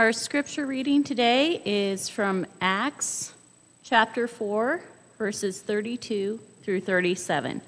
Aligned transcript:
Our 0.00 0.14
scripture 0.14 0.64
reading 0.64 1.04
today 1.04 1.60
is 1.62 2.08
from 2.08 2.46
Acts 2.62 3.34
chapter 3.82 4.26
4, 4.26 4.80
verses 5.18 5.60
32 5.60 6.40
through 6.62 6.80
37. 6.80 7.60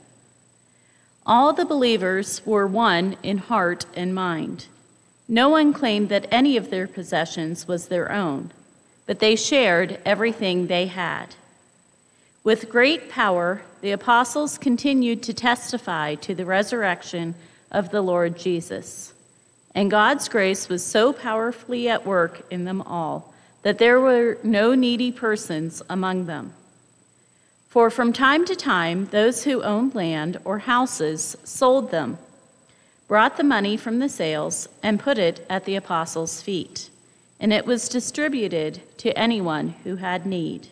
All 1.26 1.52
the 1.52 1.66
believers 1.66 2.40
were 2.46 2.66
one 2.66 3.18
in 3.22 3.36
heart 3.36 3.84
and 3.94 4.14
mind. 4.14 4.68
No 5.28 5.50
one 5.50 5.74
claimed 5.74 6.08
that 6.08 6.26
any 6.30 6.56
of 6.56 6.70
their 6.70 6.86
possessions 6.86 7.68
was 7.68 7.88
their 7.88 8.10
own, 8.10 8.50
but 9.04 9.18
they 9.18 9.36
shared 9.36 10.00
everything 10.06 10.68
they 10.68 10.86
had. 10.86 11.34
With 12.44 12.70
great 12.70 13.10
power, 13.10 13.60
the 13.82 13.92
apostles 13.92 14.56
continued 14.56 15.22
to 15.24 15.34
testify 15.34 16.14
to 16.14 16.34
the 16.34 16.46
resurrection 16.46 17.34
of 17.70 17.90
the 17.90 18.00
Lord 18.00 18.38
Jesus. 18.38 19.12
And 19.74 19.90
God's 19.90 20.28
grace 20.28 20.68
was 20.68 20.84
so 20.84 21.12
powerfully 21.12 21.88
at 21.88 22.06
work 22.06 22.46
in 22.50 22.64
them 22.64 22.82
all 22.82 23.32
that 23.62 23.78
there 23.78 24.00
were 24.00 24.38
no 24.42 24.74
needy 24.74 25.12
persons 25.12 25.82
among 25.88 26.26
them. 26.26 26.52
For 27.68 27.88
from 27.88 28.12
time 28.12 28.44
to 28.46 28.54
time, 28.54 29.06
those 29.06 29.44
who 29.44 29.62
owned 29.62 29.94
land 29.94 30.38
or 30.44 30.58
houses 30.58 31.36
sold 31.44 31.90
them, 31.90 32.18
brought 33.08 33.36
the 33.36 33.44
money 33.44 33.76
from 33.76 33.98
the 33.98 34.08
sales, 34.08 34.68
and 34.82 35.00
put 35.00 35.16
it 35.16 35.46
at 35.48 35.64
the 35.64 35.76
apostles' 35.76 36.42
feet, 36.42 36.90
and 37.40 37.52
it 37.52 37.64
was 37.64 37.88
distributed 37.88 38.82
to 38.98 39.18
anyone 39.18 39.74
who 39.84 39.96
had 39.96 40.26
need. 40.26 40.68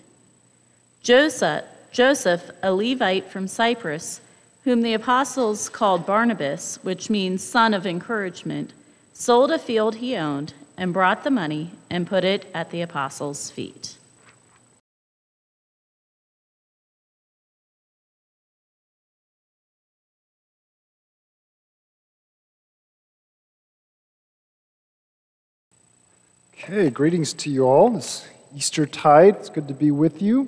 Joseph, 1.02 1.64
Joseph, 1.90 2.50
a 2.62 2.72
Levite 2.72 3.30
from 3.30 3.48
Cyprus, 3.48 4.20
whom 4.64 4.82
the 4.82 4.94
apostles 4.94 5.68
called 5.68 6.04
Barnabas, 6.04 6.78
which 6.82 7.08
means 7.08 7.42
son 7.42 7.72
of 7.72 7.86
encouragement, 7.86 8.74
sold 9.12 9.50
a 9.50 9.58
field 9.58 9.96
he 9.96 10.16
owned 10.16 10.54
and 10.76 10.92
brought 10.92 11.24
the 11.24 11.30
money 11.30 11.72
and 11.90 12.06
put 12.06 12.24
it 12.24 12.46
at 12.54 12.70
the 12.70 12.80
apostles' 12.80 13.50
feet. 13.50 13.96
Okay, 26.62 26.90
greetings 26.90 27.32
to 27.32 27.50
you 27.50 27.64
all. 27.64 27.96
It's 27.96 28.28
Easter 28.54 28.84
tide. 28.84 29.36
It's 29.36 29.48
good 29.48 29.66
to 29.68 29.74
be 29.74 29.90
with 29.90 30.20
you. 30.20 30.46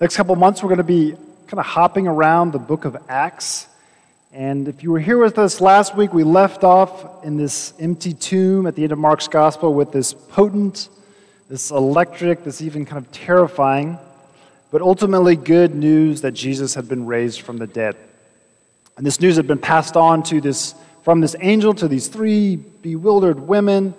Next 0.00 0.16
couple 0.16 0.34
months, 0.34 0.62
we're 0.62 0.70
going 0.70 0.78
to 0.78 0.84
be 0.84 1.12
kind 1.46 1.60
of 1.60 1.66
hopping 1.66 2.06
around 2.06 2.52
the 2.52 2.58
book 2.58 2.84
of 2.84 2.96
Acts. 3.08 3.68
And 4.32 4.68
if 4.68 4.82
you 4.82 4.90
were 4.90 5.00
here 5.00 5.18
with 5.18 5.38
us 5.38 5.60
last 5.60 5.96
week, 5.96 6.12
we 6.12 6.24
left 6.24 6.64
off 6.64 7.24
in 7.24 7.36
this 7.36 7.72
empty 7.78 8.12
tomb 8.12 8.66
at 8.66 8.74
the 8.74 8.82
end 8.82 8.92
of 8.92 8.98
Mark's 8.98 9.28
gospel 9.28 9.72
with 9.72 9.92
this 9.92 10.12
potent, 10.12 10.88
this 11.48 11.70
electric, 11.70 12.44
this 12.44 12.60
even 12.60 12.84
kind 12.84 13.04
of 13.04 13.10
terrifying, 13.12 13.98
but 14.70 14.82
ultimately 14.82 15.36
good 15.36 15.74
news 15.74 16.20
that 16.20 16.32
Jesus 16.32 16.74
had 16.74 16.88
been 16.88 17.06
raised 17.06 17.40
from 17.40 17.56
the 17.56 17.66
dead. 17.66 17.96
And 18.96 19.06
this 19.06 19.20
news 19.20 19.36
had 19.36 19.46
been 19.46 19.58
passed 19.58 19.96
on 19.96 20.22
to 20.24 20.40
this, 20.40 20.74
from 21.02 21.20
this 21.20 21.36
angel 21.40 21.74
to 21.74 21.88
these 21.88 22.08
three 22.08 22.56
bewildered 22.56 23.40
women 23.40 23.94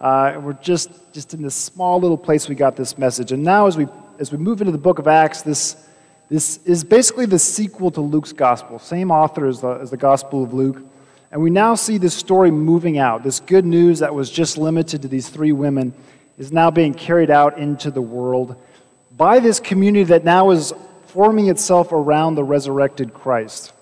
uh, 0.00 0.40
we're 0.42 0.54
just, 0.54 0.90
just 1.12 1.34
in 1.34 1.42
this 1.42 1.54
small 1.54 2.00
little 2.00 2.16
place 2.16 2.48
we 2.48 2.54
got 2.54 2.74
this 2.74 2.96
message. 2.96 3.32
And 3.32 3.44
now, 3.44 3.66
as 3.66 3.76
we, 3.76 3.86
as 4.18 4.32
we 4.32 4.38
move 4.38 4.62
into 4.62 4.72
the 4.72 4.78
book 4.78 4.98
of 4.98 5.06
Acts, 5.06 5.42
this, 5.42 5.86
this 6.30 6.60
is 6.64 6.84
basically 6.84 7.26
the 7.26 7.38
sequel 7.38 7.90
to 7.90 8.00
Luke's 8.00 8.32
gospel, 8.32 8.78
same 8.78 9.10
author 9.10 9.46
as 9.46 9.60
the, 9.60 9.72
as 9.72 9.90
the 9.90 9.96
Gospel 9.96 10.44
of 10.44 10.54
Luke. 10.54 10.80
And 11.32 11.42
we 11.42 11.50
now 11.50 11.74
see 11.74 11.98
this 11.98 12.14
story 12.14 12.50
moving 12.50 12.98
out. 12.98 13.22
This 13.22 13.40
good 13.40 13.64
news 13.64 13.98
that 13.98 14.14
was 14.14 14.30
just 14.30 14.56
limited 14.56 15.02
to 15.02 15.08
these 15.08 15.28
three 15.28 15.52
women 15.52 15.92
is 16.38 16.52
now 16.52 16.70
being 16.70 16.94
carried 16.94 17.30
out 17.30 17.58
into 17.58 17.90
the 17.90 18.00
world 18.00 18.56
by 19.16 19.40
this 19.40 19.60
community 19.60 20.04
that 20.04 20.24
now 20.24 20.50
is 20.50 20.72
forming 21.08 21.48
itself 21.48 21.90
around 21.92 22.36
the 22.36 22.44
resurrected 22.44 23.12
Christ. 23.12 23.72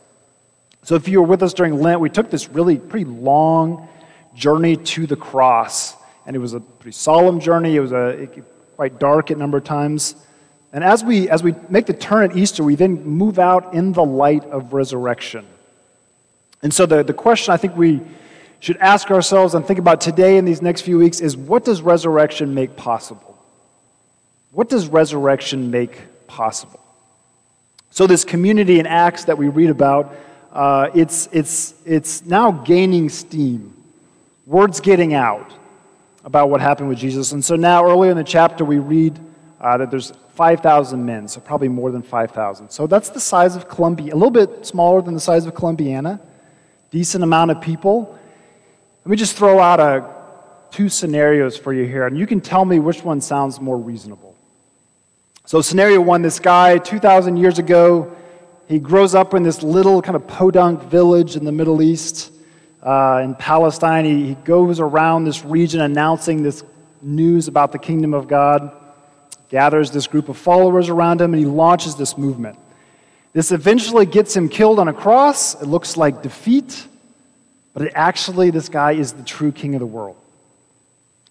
So, 0.82 0.94
if 0.94 1.06
you 1.06 1.20
were 1.20 1.26
with 1.26 1.42
us 1.42 1.52
during 1.52 1.80
Lent, 1.80 2.00
we 2.00 2.08
took 2.08 2.30
this 2.30 2.48
really 2.48 2.78
pretty 2.78 3.04
long 3.04 3.88
journey 4.34 4.76
to 4.76 5.06
the 5.06 5.16
cross 5.16 5.94
and 6.28 6.36
it 6.36 6.38
was 6.38 6.52
a 6.52 6.60
pretty 6.60 6.94
solemn 6.94 7.40
journey. 7.40 7.76
It 7.76 7.80
was 7.80 7.92
a, 7.92 8.28
quite 8.76 8.98
dark 8.98 9.30
at 9.30 9.38
number 9.38 9.56
of 9.56 9.64
times. 9.64 10.14
And 10.72 10.84
as 10.84 11.02
we, 11.02 11.30
as 11.30 11.42
we 11.42 11.54
make 11.68 11.86
the 11.86 11.94
turn 11.94 12.30
at 12.30 12.36
Easter, 12.36 12.62
we 12.62 12.74
then 12.74 13.02
move 13.04 13.38
out 13.38 13.74
in 13.74 13.92
the 13.92 14.04
light 14.04 14.44
of 14.44 14.72
resurrection. 14.72 15.46
And 16.62 16.72
so 16.74 16.86
the, 16.86 17.02
the 17.02 17.14
question 17.14 17.54
I 17.54 17.56
think 17.56 17.76
we 17.76 18.02
should 18.60 18.76
ask 18.78 19.10
ourselves 19.10 19.54
and 19.54 19.64
think 19.64 19.78
about 19.78 20.00
today 20.00 20.36
in 20.36 20.44
these 20.44 20.60
next 20.60 20.82
few 20.82 20.98
weeks 20.98 21.20
is 21.20 21.36
what 21.36 21.64
does 21.64 21.80
resurrection 21.80 22.54
make 22.54 22.76
possible? 22.76 23.38
What 24.50 24.68
does 24.68 24.88
resurrection 24.88 25.70
make 25.70 26.26
possible? 26.26 26.80
So, 27.90 28.06
this 28.06 28.24
community 28.24 28.78
in 28.78 28.86
Acts 28.86 29.24
that 29.24 29.38
we 29.38 29.48
read 29.48 29.70
about, 29.70 30.14
uh, 30.52 30.90
it's, 30.94 31.28
it's, 31.32 31.74
it's 31.84 32.24
now 32.24 32.50
gaining 32.50 33.08
steam. 33.08 33.74
Word's 34.46 34.80
getting 34.80 35.14
out 35.14 35.52
about 36.24 36.50
what 36.50 36.60
happened 36.60 36.88
with 36.88 36.98
Jesus. 36.98 37.32
And 37.32 37.44
so 37.44 37.56
now, 37.56 37.84
earlier 37.84 38.10
in 38.10 38.16
the 38.16 38.24
chapter, 38.24 38.64
we 38.64 38.78
read 38.78 39.18
uh, 39.60 39.76
that 39.76 39.90
there's 39.90 40.12
5,000 40.34 41.04
men, 41.04 41.26
so 41.28 41.40
probably 41.40 41.68
more 41.68 41.90
than 41.90 42.02
5,000. 42.02 42.70
So 42.70 42.86
that's 42.86 43.08
the 43.10 43.20
size 43.20 43.56
of 43.56 43.68
Columbia, 43.68 44.14
a 44.14 44.16
little 44.16 44.30
bit 44.30 44.64
smaller 44.64 45.02
than 45.02 45.14
the 45.14 45.20
size 45.20 45.46
of 45.46 45.54
Columbiana, 45.54 46.20
decent 46.90 47.24
amount 47.24 47.50
of 47.50 47.60
people. 47.60 48.18
Let 49.04 49.10
me 49.10 49.16
just 49.16 49.36
throw 49.36 49.58
out 49.58 49.80
a, 49.80 50.08
two 50.70 50.88
scenarios 50.88 51.56
for 51.56 51.72
you 51.72 51.84
here, 51.84 52.06
and 52.06 52.16
you 52.16 52.26
can 52.26 52.40
tell 52.40 52.64
me 52.64 52.78
which 52.78 53.02
one 53.02 53.20
sounds 53.20 53.60
more 53.60 53.76
reasonable. 53.76 54.36
So, 55.44 55.60
scenario 55.60 56.00
one 56.00 56.22
this 56.22 56.38
guy, 56.38 56.78
2,000 56.78 57.36
years 57.36 57.58
ago, 57.58 58.14
he 58.68 58.78
grows 58.78 59.14
up 59.14 59.32
in 59.32 59.42
this 59.42 59.62
little 59.62 60.02
kind 60.02 60.14
of 60.14 60.26
podunk 60.26 60.82
village 60.82 61.36
in 61.36 61.44
the 61.44 61.52
Middle 61.52 61.80
East 61.80 62.30
uh, 62.82 63.22
in 63.24 63.34
Palestine. 63.34 64.04
He, 64.04 64.26
he 64.26 64.34
goes 64.34 64.78
around 64.78 65.24
this 65.24 65.44
region 65.44 65.80
announcing 65.80 66.42
this 66.42 66.62
news 67.00 67.48
about 67.48 67.72
the 67.72 67.78
kingdom 67.78 68.12
of 68.12 68.28
God, 68.28 68.70
gathers 69.48 69.90
this 69.90 70.06
group 70.06 70.28
of 70.28 70.36
followers 70.36 70.88
around 70.88 71.20
him, 71.20 71.32
and 71.32 71.40
he 71.40 71.46
launches 71.46 71.96
this 71.96 72.18
movement. 72.18 72.58
This 73.32 73.52
eventually 73.52 74.06
gets 74.06 74.36
him 74.36 74.48
killed 74.48 74.78
on 74.78 74.88
a 74.88 74.92
cross. 74.92 75.60
It 75.60 75.66
looks 75.66 75.96
like 75.96 76.22
defeat, 76.22 76.86
but 77.72 77.82
it 77.82 77.92
actually, 77.94 78.50
this 78.50 78.68
guy 78.68 78.92
is 78.92 79.12
the 79.12 79.22
true 79.22 79.52
king 79.52 79.74
of 79.74 79.80
the 79.80 79.86
world. 79.86 80.16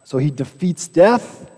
So 0.03 0.17
he 0.17 0.31
defeats 0.31 0.87
death, 0.87 1.49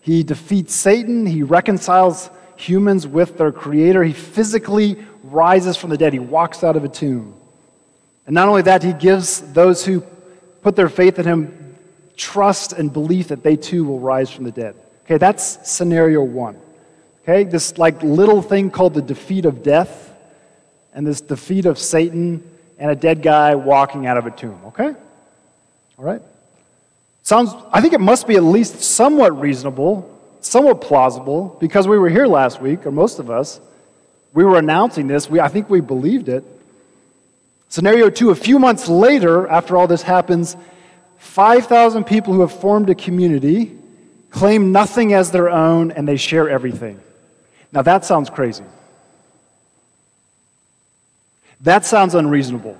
he 0.00 0.22
defeats 0.22 0.74
Satan, 0.74 1.26
he 1.26 1.42
reconciles 1.42 2.30
humans 2.56 3.06
with 3.06 3.36
their 3.38 3.52
creator, 3.52 4.02
he 4.02 4.12
physically 4.12 4.96
rises 5.22 5.76
from 5.76 5.90
the 5.90 5.98
dead, 5.98 6.12
he 6.12 6.18
walks 6.18 6.64
out 6.64 6.76
of 6.76 6.84
a 6.84 6.88
tomb. 6.88 7.34
And 8.26 8.34
not 8.34 8.48
only 8.48 8.62
that, 8.62 8.82
he 8.82 8.92
gives 8.92 9.40
those 9.52 9.84
who 9.84 10.00
put 10.62 10.76
their 10.76 10.88
faith 10.88 11.18
in 11.18 11.26
him 11.26 11.76
trust 12.16 12.72
and 12.72 12.92
belief 12.92 13.28
that 13.28 13.42
they 13.42 13.56
too 13.56 13.84
will 13.84 13.98
rise 13.98 14.30
from 14.30 14.44
the 14.44 14.52
dead. 14.52 14.74
Okay, 15.04 15.18
that's 15.18 15.68
scenario 15.68 16.22
one. 16.22 16.58
Okay, 17.22 17.44
this 17.44 17.78
like 17.78 18.02
little 18.02 18.42
thing 18.42 18.70
called 18.70 18.94
the 18.94 19.02
defeat 19.02 19.44
of 19.44 19.62
death 19.62 20.12
and 20.92 21.06
this 21.06 21.20
defeat 21.20 21.66
of 21.66 21.78
Satan 21.78 22.42
and 22.78 22.90
a 22.90 22.96
dead 22.96 23.22
guy 23.22 23.54
walking 23.54 24.06
out 24.06 24.16
of 24.16 24.26
a 24.26 24.30
tomb. 24.30 24.60
Okay? 24.66 24.88
All 25.98 26.04
right? 26.04 26.22
Sounds, 27.22 27.54
I 27.72 27.80
think 27.80 27.94
it 27.94 28.00
must 28.00 28.26
be 28.26 28.34
at 28.34 28.42
least 28.42 28.80
somewhat 28.80 29.38
reasonable, 29.40 30.18
somewhat 30.40 30.80
plausible, 30.80 31.56
because 31.60 31.86
we 31.86 31.96
were 31.96 32.08
here 32.08 32.26
last 32.26 32.60
week, 32.60 32.84
or 32.84 32.90
most 32.90 33.20
of 33.20 33.30
us. 33.30 33.60
We 34.32 34.44
were 34.44 34.58
announcing 34.58 35.06
this. 35.06 35.30
We, 35.30 35.38
I 35.38 35.48
think 35.48 35.70
we 35.70 35.80
believed 35.80 36.28
it. 36.28 36.44
Scenario 37.68 38.10
two 38.10 38.30
a 38.30 38.34
few 38.34 38.58
months 38.58 38.88
later, 38.88 39.46
after 39.46 39.76
all 39.76 39.86
this 39.86 40.02
happens, 40.02 40.56
5,000 41.18 42.04
people 42.04 42.34
who 42.34 42.40
have 42.40 42.52
formed 42.52 42.90
a 42.90 42.94
community 42.94 43.78
claim 44.32 44.72
nothing 44.72 45.12
as 45.12 45.30
their 45.30 45.48
own 45.48 45.92
and 45.92 46.08
they 46.08 46.16
share 46.16 46.48
everything. 46.48 47.00
Now 47.70 47.82
that 47.82 48.04
sounds 48.04 48.28
crazy. 48.28 48.64
That 51.60 51.86
sounds 51.86 52.14
unreasonable. 52.16 52.76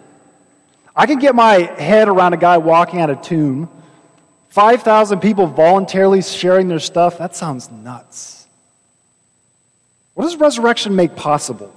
I 0.96 1.06
can 1.06 1.18
get 1.18 1.34
my 1.34 1.54
head 1.54 2.08
around 2.08 2.32
a 2.32 2.36
guy 2.36 2.58
walking 2.58 3.00
out 3.00 3.10
of 3.10 3.22
tomb, 3.22 3.70
5,000 4.48 5.20
people 5.20 5.46
voluntarily 5.46 6.20
sharing 6.20 6.68
their 6.68 6.80
stuff. 6.80 7.16
That 7.18 7.36
sounds 7.36 7.70
nuts. 7.70 8.46
What 10.14 10.24
does 10.24 10.36
resurrection 10.36 10.94
make 10.96 11.16
possible? 11.16 11.74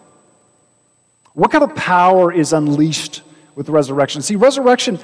What 1.34 1.52
kind 1.52 1.64
of 1.64 1.76
power 1.76 2.34
is 2.34 2.54
unleashed 2.54 3.22
with 3.56 3.70
resurrection? 3.70 4.22
See, 4.22 4.36
resurrection, 4.36 5.00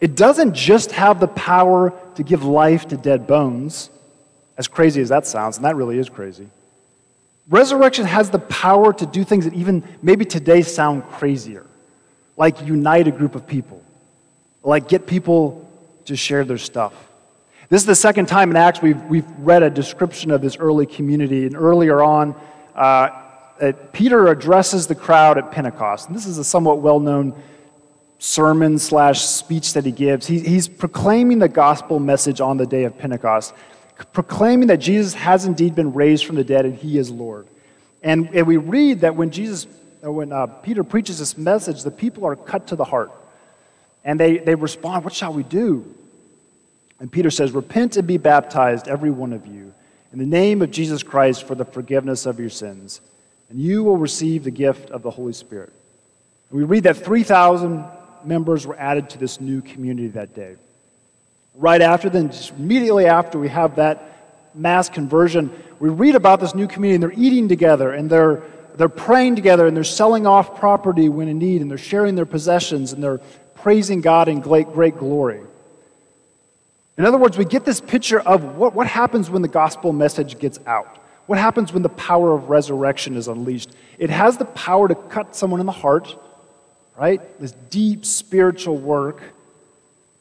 it 0.00 0.14
doesn't 0.14 0.54
just 0.54 0.92
have 0.92 1.20
the 1.20 1.28
power 1.28 1.92
to 2.16 2.22
give 2.22 2.44
life 2.44 2.88
to 2.88 2.96
dead 2.96 3.26
bones, 3.26 3.90
as 4.58 4.68
crazy 4.68 5.00
as 5.00 5.08
that 5.08 5.26
sounds, 5.26 5.56
and 5.56 5.64
that 5.64 5.76
really 5.76 5.98
is 5.98 6.08
crazy. 6.08 6.48
Resurrection 7.48 8.04
has 8.04 8.30
the 8.30 8.38
power 8.38 8.92
to 8.92 9.06
do 9.06 9.24
things 9.24 9.44
that 9.44 9.54
even 9.54 9.84
maybe 10.02 10.24
today 10.24 10.62
sound 10.62 11.04
crazier, 11.10 11.64
like 12.36 12.60
unite 12.62 13.06
a 13.06 13.12
group 13.12 13.34
of 13.34 13.46
people, 13.46 13.82
like 14.62 14.88
get 14.88 15.06
people 15.06 15.70
to 16.06 16.16
share 16.16 16.44
their 16.44 16.58
stuff. 16.58 16.92
This 17.68 17.82
is 17.82 17.86
the 17.86 17.96
second 17.96 18.26
time 18.26 18.50
in 18.50 18.56
Acts 18.56 18.80
we've, 18.80 19.02
we've 19.04 19.28
read 19.38 19.62
a 19.62 19.70
description 19.70 20.30
of 20.30 20.40
this 20.40 20.56
early 20.56 20.86
community. 20.86 21.46
And 21.46 21.56
earlier 21.56 22.00
on, 22.02 22.36
uh, 22.76 23.08
Peter 23.92 24.28
addresses 24.28 24.86
the 24.86 24.94
crowd 24.94 25.38
at 25.38 25.50
Pentecost. 25.50 26.06
And 26.06 26.16
this 26.16 26.26
is 26.26 26.38
a 26.38 26.44
somewhat 26.44 26.78
well 26.78 27.00
known 27.00 27.34
sermon 28.18 28.78
slash 28.78 29.24
speech 29.24 29.74
that 29.74 29.84
he 29.84 29.92
gives. 29.92 30.26
He, 30.26 30.40
he's 30.40 30.68
proclaiming 30.68 31.38
the 31.38 31.48
gospel 31.48 31.98
message 31.98 32.40
on 32.40 32.56
the 32.56 32.66
day 32.66 32.84
of 32.84 32.96
Pentecost, 32.96 33.54
proclaiming 34.12 34.68
that 34.68 34.78
Jesus 34.78 35.14
has 35.14 35.44
indeed 35.44 35.74
been 35.74 35.92
raised 35.92 36.24
from 36.24 36.36
the 36.36 36.44
dead 36.44 36.64
and 36.64 36.74
he 36.74 36.98
is 36.98 37.10
Lord. 37.10 37.46
And, 38.02 38.28
and 38.34 38.46
we 38.46 38.56
read 38.56 39.00
that 39.00 39.16
when 39.16 39.30
Jesus, 39.30 39.66
uh, 40.04 40.12
when 40.12 40.32
uh, 40.32 40.46
Peter 40.46 40.84
preaches 40.84 41.18
this 41.18 41.36
message, 41.36 41.82
the 41.82 41.90
people 41.90 42.24
are 42.24 42.36
cut 42.36 42.68
to 42.68 42.76
the 42.76 42.84
heart. 42.84 43.10
And 44.04 44.20
they, 44.20 44.38
they 44.38 44.54
respond, 44.54 45.04
What 45.04 45.12
shall 45.12 45.32
we 45.32 45.42
do? 45.42 45.92
And 47.00 47.10
Peter 47.10 47.30
says, 47.30 47.52
Repent 47.52 47.96
and 47.96 48.06
be 48.06 48.16
baptized, 48.16 48.88
every 48.88 49.10
one 49.10 49.32
of 49.32 49.46
you, 49.46 49.74
in 50.12 50.18
the 50.18 50.26
name 50.26 50.62
of 50.62 50.70
Jesus 50.70 51.02
Christ 51.02 51.44
for 51.44 51.54
the 51.54 51.64
forgiveness 51.64 52.24
of 52.24 52.38
your 52.38 52.48
sins, 52.48 53.00
and 53.50 53.60
you 53.60 53.82
will 53.82 53.96
receive 53.96 54.44
the 54.44 54.50
gift 54.50 54.90
of 54.90 55.02
the 55.02 55.10
Holy 55.10 55.32
Spirit. 55.32 55.72
And 56.50 56.58
we 56.58 56.64
read 56.64 56.84
that 56.84 56.96
3,000 56.96 57.84
members 58.24 58.66
were 58.66 58.78
added 58.78 59.10
to 59.10 59.18
this 59.18 59.40
new 59.40 59.60
community 59.60 60.08
that 60.08 60.34
day. 60.34 60.56
Right 61.54 61.82
after, 61.82 62.08
then, 62.08 62.30
just 62.30 62.52
immediately 62.52 63.06
after 63.06 63.38
we 63.38 63.48
have 63.48 63.76
that 63.76 64.52
mass 64.54 64.88
conversion, 64.88 65.50
we 65.78 65.88
read 65.88 66.14
about 66.14 66.40
this 66.40 66.54
new 66.54 66.68
community, 66.68 66.94
and 66.94 67.02
they're 67.02 67.20
eating 67.20 67.48
together, 67.48 67.92
and 67.92 68.08
they're, 68.08 68.42
they're 68.76 68.88
praying 68.88 69.36
together, 69.36 69.66
and 69.66 69.76
they're 69.76 69.84
selling 69.84 70.26
off 70.26 70.58
property 70.58 71.08
when 71.08 71.28
in 71.28 71.38
need, 71.38 71.62
and 71.62 71.70
they're 71.70 71.78
sharing 71.78 72.14
their 72.14 72.26
possessions, 72.26 72.92
and 72.92 73.02
they're 73.02 73.20
praising 73.54 74.00
God 74.00 74.28
in 74.28 74.40
great, 74.40 74.68
great 74.72 74.96
glory. 74.96 75.40
In 76.98 77.04
other 77.04 77.18
words, 77.18 77.36
we 77.36 77.44
get 77.44 77.64
this 77.64 77.80
picture 77.80 78.20
of 78.20 78.56
what, 78.56 78.74
what 78.74 78.86
happens 78.86 79.28
when 79.28 79.42
the 79.42 79.48
gospel 79.48 79.92
message 79.92 80.38
gets 80.38 80.58
out. 80.66 80.98
What 81.26 81.38
happens 81.38 81.72
when 81.72 81.82
the 81.82 81.88
power 81.90 82.32
of 82.34 82.48
resurrection 82.48 83.16
is 83.16 83.28
unleashed? 83.28 83.70
It 83.98 84.10
has 84.10 84.36
the 84.36 84.44
power 84.44 84.88
to 84.88 84.94
cut 84.94 85.34
someone 85.34 85.60
in 85.60 85.66
the 85.66 85.72
heart, 85.72 86.16
right? 86.96 87.20
This 87.40 87.52
deep 87.70 88.04
spiritual 88.04 88.76
work. 88.76 89.22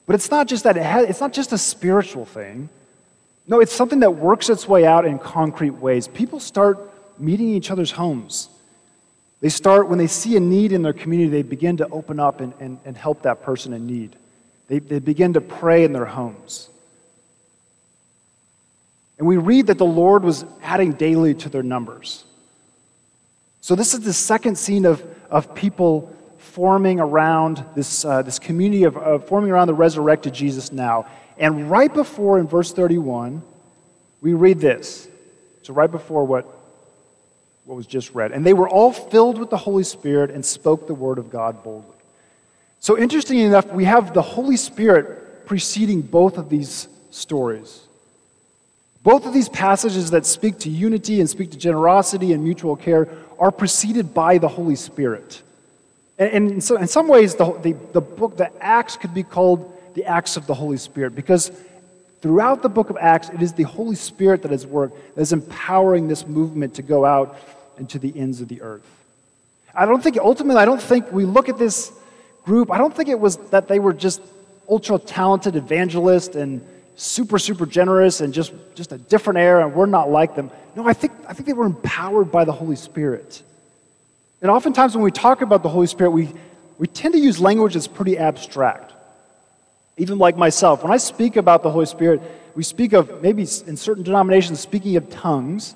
But 0.06 0.16
it's 0.16 0.30
not 0.30 0.48
just 0.48 0.63
that, 0.66 0.77
it 0.77 0.83
has, 0.83 1.10
it's 1.10 1.22
not 1.22 1.33
just 1.33 1.54
a 1.54 1.57
spiritual 1.57 2.25
thing. 2.25 2.69
No, 3.48 3.60
it's 3.60 3.74
something 3.74 4.00
that 4.00 4.12
works 4.12 4.50
its 4.50 4.68
way 4.68 4.86
out 4.86 5.06
in 5.06 5.19
concrete 5.19 5.72
ways. 5.72 6.07
People 6.07 6.39
start 6.39 6.92
meeting 7.19 7.50
each 7.50 7.72
other's 7.72 7.92
homes. 7.92 8.50
They 9.42 9.50
start, 9.50 9.88
when 9.89 10.00
they 10.00 10.07
see 10.07 10.36
a 10.36 10.39
need 10.39 10.72
in 10.72 10.81
their 10.81 10.94
community, 10.94 11.30
they 11.30 11.44
begin 11.44 11.77
to 11.77 11.88
open 11.89 12.19
up 12.19 12.42
and, 12.42 12.54
and, 12.60 12.80
and 12.86 12.98
help 12.98 13.22
that 13.24 13.44
person 13.44 13.74
in 13.74 13.86
need. 13.86 14.16
They, 14.68 14.80
they 14.80 15.00
begin 15.00 15.33
to 15.33 15.42
pray 15.42 15.83
in 15.83 15.94
their 15.94 16.06
homes. 16.06 16.69
And 19.18 19.27
we 19.27 19.38
read 19.38 19.68
that 19.68 19.77
the 19.77 19.86
Lord 19.86 20.24
was 20.24 20.45
adding 20.62 20.94
daily 20.94 21.33
to 21.36 21.50
their 21.50 21.63
numbers. 21.63 22.25
So, 23.62 23.75
this 23.75 23.94
is 23.94 24.01
the 24.01 24.13
second 24.13 24.57
scene 24.57 24.86
of, 24.86 25.04
of 25.30 25.56
people 25.56 26.13
forming 26.56 27.02
around 27.02 27.66
this, 27.75 28.06
uh, 28.06 28.22
this 28.22 28.40
community 28.40 28.86
of, 28.86 28.96
of 28.96 29.28
forming 29.28 29.52
around 29.52 29.68
the 29.68 29.74
resurrected 29.74 30.34
Jesus 30.34 30.72
now. 30.72 31.06
And 31.38 31.69
right 31.69 31.94
before, 31.94 32.40
in 32.40 32.48
verse 32.48 32.72
31, 32.72 33.44
we 34.22 34.34
read 34.34 34.62
this. 34.62 35.10
So, 35.63 35.74
right 35.74 35.92
before 35.92 36.24
what, 36.24 36.46
what 37.66 37.75
was 37.75 37.86
just 37.86 38.16
read. 38.16 38.31
And 38.31 38.46
they 38.46 38.54
were 38.54 38.69
all 38.69 38.94
filled 38.94 39.38
with 39.38 39.50
the 39.50 39.57
Holy 39.57 39.84
Spirit 39.84 40.31
and 40.31 40.46
spoke 40.46 40.88
the 40.88 40.94
word 40.94 41.18
of 41.18 41.30
God 41.30 41.62
boldly. 41.62 41.98
So, 42.80 42.98
interestingly 42.98 43.44
enough, 43.44 43.66
we 43.66 43.84
have 43.84 44.13
the 44.13 44.22
Holy 44.22 44.56
Spirit 44.56 45.46
preceding 45.46 46.01
both 46.01 46.38
of 46.38 46.50
these 46.50 46.88
stories. 47.12 47.81
Both 49.04 49.25
of 49.25 49.34
these 49.34 49.50
passages 49.50 50.12
that 50.12 50.25
speak 50.25 50.60
to 50.60 50.69
unity 50.69 51.19
and 51.19 51.30
speak 51.30 51.51
to 51.51 51.58
generosity 51.58 52.31
and 52.31 52.42
mutual 52.42 52.78
care 52.78 53.10
are 53.38 53.51
preceded 53.51 54.13
by 54.13 54.38
the 54.38 54.48
Holy 54.48 54.78
Spirit. 54.78 55.42
And, 56.17 56.51
in, 56.51 56.62
so, 56.62 56.77
in 56.77 56.88
some 56.88 57.07
ways, 57.07 57.35
the, 57.35 57.51
the, 57.59 57.73
the 57.91 58.01
book, 58.01 58.38
the 58.38 58.51
Acts, 58.63 58.95
could 58.95 59.13
be 59.13 59.23
called 59.23 59.71
the 59.95 60.06
Acts 60.06 60.38
of 60.38 60.47
the 60.47 60.53
Holy 60.53 60.77
Spirit 60.77 61.15
because 61.15 61.51
throughout 62.21 62.62
the 62.62 62.69
book 62.69 62.89
of 62.89 62.97
Acts, 62.97 63.29
it 63.29 63.41
is 63.41 63.53
the 63.53 63.63
Holy 63.63 63.95
Spirit 63.95 64.41
that 64.44 64.51
is 64.51 64.65
work 64.65 64.94
that 65.15 65.21
is 65.21 65.33
empowering 65.33 66.07
this 66.07 66.25
movement 66.25 66.75
to 66.75 66.81
go 66.81 67.06
out 67.06 67.38
into 67.77 68.00
the 68.00 68.17
ends 68.17 68.41
of 68.41 68.47
the 68.47 68.62
earth. 68.62 68.85
I 69.73 69.85
don't 69.85 70.01
think, 70.01 70.17
ultimately, 70.17 70.62
I 70.62 70.65
don't 70.65 70.81
think 70.81 71.12
we 71.12 71.25
look 71.25 71.50
at 71.50 71.57
this 71.57 71.91
group, 72.45 72.71
I 72.71 72.77
don't 72.77 72.95
think 72.95 73.09
it 73.09 73.19
was 73.19 73.38
that 73.50 73.67
they 73.67 73.79
were 73.79 73.94
just 73.94 74.21
ultra 74.69 74.97
talented 74.97 75.56
evangelists 75.56 76.35
and 76.35 76.65
super, 76.95 77.38
super 77.38 77.65
generous 77.65 78.21
and 78.21 78.33
just, 78.33 78.53
just 78.73 78.91
a 78.91 78.97
different 78.97 79.39
air 79.39 79.59
and 79.59 79.75
we're 79.75 79.85
not 79.85 80.09
like 80.09 80.35
them. 80.35 80.50
No, 80.75 80.88
I 80.88 80.94
think, 80.94 81.12
I 81.27 81.33
think 81.33 81.47
they 81.47 81.53
were 81.53 81.65
empowered 81.65 82.31
by 82.31 82.45
the 82.45 82.53
Holy 82.53 82.75
Spirit. 82.75 83.44
And 84.45 84.51
oftentimes 84.51 84.94
when 84.94 85.03
we 85.03 85.09
talk 85.09 85.42
about 85.42 85.63
the 85.63 85.69
Holy 85.69 85.88
Spirit, 85.88 86.12
we, 86.12 86.31
we 86.77 86.86
tend 86.86 87.15
to 87.15 87.19
use 87.19 87.39
language 87.39 87.74
that's 87.74 87.88
pretty 87.88 88.15
abstract. 88.15 88.94
Even 89.97 90.19
like 90.19 90.38
myself, 90.38 90.83
when 90.83 90.92
I 90.92 90.97
speak 90.97 91.36
about 91.36 91.63
the 91.63 91.71
Holy 91.71 91.88
Spirit, 91.88 92.21
we 92.53 92.62
speak 92.62 92.94
of 92.94 93.24
maybe 93.24 93.42
in 93.42 93.75
certain 93.75 94.03
denominations 94.03 94.59
speaking 94.59 94.97
of 94.97 95.09
tongues, 95.09 95.74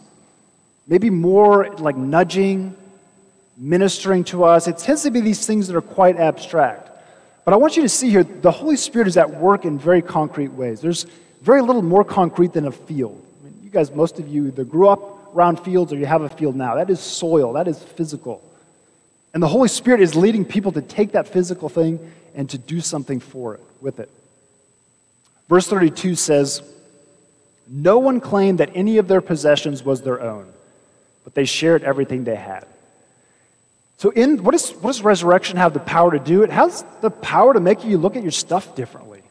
maybe 0.86 1.10
more 1.10 1.76
like 1.78 1.98
nudging 1.98 2.78
ministering 3.58 4.24
to 4.26 4.44
us. 4.44 4.68
It 4.68 4.78
tends 4.78 5.02
to 5.02 5.10
be 5.10 5.20
these 5.20 5.48
things 5.48 5.66
that 5.66 5.76
are 5.76 5.82
quite 5.82 6.18
abstract. 6.18 6.92
But 7.46 7.56
I 7.56 7.58
want 7.58 7.76
you 7.76 7.82
to 7.82 7.90
see 7.90 8.12
here 8.12 8.24
the 8.24 8.52
Holy 8.52 8.78
Spirit 8.78 9.08
is 9.08 9.18
at 9.18 9.42
work 9.42 9.66
in 9.66 9.80
very 9.80 10.04
concrete 10.04 10.50
ways. 10.50 10.80
There's 10.80 11.08
very 11.42 11.64
little 11.64 11.82
more 11.82 12.04
concrete 12.04 12.54
than 12.54 12.68
a 12.68 12.72
field. 12.72 13.20
I 13.42 13.46
mean, 13.46 13.62
you 13.64 13.72
guys, 13.72 13.90
most 13.90 14.20
of 14.20 14.28
you 14.28 14.46
either 14.46 14.64
grew 14.64 14.90
up 14.90 15.36
around 15.36 15.60
fields 15.60 15.92
or 15.92 15.98
you 15.98 16.06
have 16.06 16.22
a 16.22 16.30
field 16.30 16.56
now. 16.56 16.76
That 16.76 16.92
is 16.92 17.00
soil, 17.00 17.54
that 17.54 17.68
is 17.68 17.82
physical. 17.82 18.44
And 19.34 19.44
the 19.44 19.48
Holy 19.48 19.68
Spirit 19.68 20.02
is 20.02 20.16
leading 20.16 20.46
people 20.46 20.72
to 20.72 20.82
take 20.82 21.12
that 21.12 21.28
physical 21.28 21.70
thing 21.70 22.12
and 22.34 22.50
to 22.50 22.58
do 22.58 22.82
something 22.82 23.20
for 23.20 23.56
it, 23.56 23.62
with 23.82 24.00
it. 24.00 24.10
Verse 25.48 25.68
32 25.68 26.16
says, 26.16 26.64
No 27.68 28.00
one 28.00 28.20
claimed 28.20 28.60
that 28.60 28.72
any 28.76 28.98
of 28.98 29.08
their 29.08 29.22
possessions 29.22 29.84
was 29.84 30.02
their 30.02 30.22
own, 30.22 30.52
but 31.24 31.36
they 31.36 31.46
shared 31.46 31.84
everything 31.84 32.24
they 32.24 32.36
had. 32.36 32.66
So, 33.98 34.12
in, 34.12 34.44
what, 34.44 34.56
is, 34.56 34.70
what 34.72 34.92
does 34.92 35.04
resurrection 35.04 35.58
have 35.58 35.74
the 35.74 35.82
power 35.82 36.12
to 36.12 36.20
do? 36.20 36.44
It 36.44 36.52
has 36.52 36.86
the 37.02 37.12
power 37.12 37.54
to 37.54 37.60
make 37.60 37.84
you 37.84 37.98
look 37.98 38.16
at 38.16 38.22
your 38.22 38.32
stuff 38.32 38.74
differently. 38.74 39.24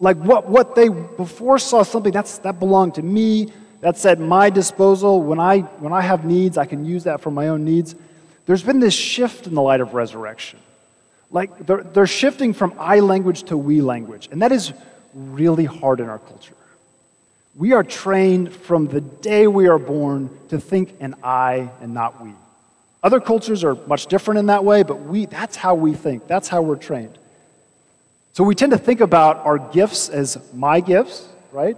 Like 0.00 0.16
what, 0.16 0.48
what 0.48 0.74
they 0.74 0.88
before 0.88 1.58
saw 1.58 1.82
something 1.82 2.12
that's, 2.12 2.38
that 2.38 2.58
belonged 2.58 2.96
to 2.96 3.02
me, 3.02 3.52
that's 3.80 4.04
at 4.04 4.18
my 4.18 4.50
disposal. 4.50 5.22
When 5.22 5.38
I, 5.38 5.60
when 5.60 5.92
I 5.92 6.00
have 6.00 6.24
needs, 6.24 6.58
I 6.58 6.66
can 6.66 6.84
use 6.84 7.04
that 7.04 7.20
for 7.20 7.30
my 7.30 7.48
own 7.48 7.64
needs. 7.64 7.94
There's 8.46 8.62
been 8.62 8.80
this 8.80 8.94
shift 8.94 9.46
in 9.46 9.54
the 9.54 9.62
light 9.62 9.80
of 9.80 9.94
resurrection. 9.94 10.58
Like 11.30 11.66
they're, 11.66 11.82
they're 11.82 12.06
shifting 12.06 12.54
from 12.54 12.74
I 12.78 13.00
language 13.00 13.44
to 13.44 13.56
we 13.56 13.80
language. 13.80 14.28
And 14.32 14.42
that 14.42 14.52
is 14.52 14.72
really 15.14 15.64
hard 15.64 16.00
in 16.00 16.08
our 16.08 16.18
culture. 16.18 16.54
We 17.54 17.72
are 17.72 17.82
trained 17.82 18.52
from 18.52 18.86
the 18.86 19.00
day 19.00 19.46
we 19.46 19.68
are 19.68 19.78
born 19.78 20.30
to 20.48 20.60
think 20.60 20.94
an 21.00 21.16
I 21.22 21.70
and 21.80 21.92
not 21.92 22.22
we. 22.22 22.32
Other 23.02 23.20
cultures 23.20 23.64
are 23.64 23.74
much 23.74 24.06
different 24.06 24.38
in 24.38 24.46
that 24.46 24.64
way, 24.64 24.82
but 24.82 25.02
we, 25.02 25.26
that's 25.26 25.56
how 25.56 25.74
we 25.74 25.94
think. 25.94 26.26
That's 26.26 26.48
how 26.48 26.62
we're 26.62 26.76
trained. 26.76 27.18
So 28.32 28.44
we 28.44 28.54
tend 28.54 28.72
to 28.72 28.78
think 28.78 29.00
about 29.00 29.38
our 29.38 29.58
gifts 29.58 30.08
as 30.08 30.38
my 30.54 30.80
gifts, 30.80 31.26
right? 31.52 31.76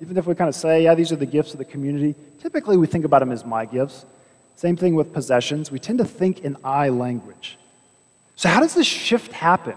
Even 0.00 0.16
if 0.16 0.26
we 0.26 0.34
kind 0.34 0.48
of 0.48 0.54
say, 0.54 0.84
yeah, 0.84 0.94
these 0.94 1.12
are 1.12 1.16
the 1.16 1.26
gifts 1.26 1.52
of 1.52 1.58
the 1.58 1.64
community, 1.64 2.14
typically 2.40 2.76
we 2.76 2.86
think 2.86 3.04
about 3.04 3.18
them 3.20 3.32
as 3.32 3.44
my 3.44 3.64
gifts. 3.64 4.06
Same 4.54 4.76
thing 4.76 4.94
with 4.94 5.12
possessions. 5.12 5.70
We 5.70 5.78
tend 5.78 5.98
to 5.98 6.04
think 6.04 6.40
in 6.40 6.56
I 6.64 6.88
language. 6.88 7.58
So, 8.36 8.48
how 8.48 8.60
does 8.60 8.74
this 8.74 8.86
shift 8.86 9.32
happen? 9.32 9.76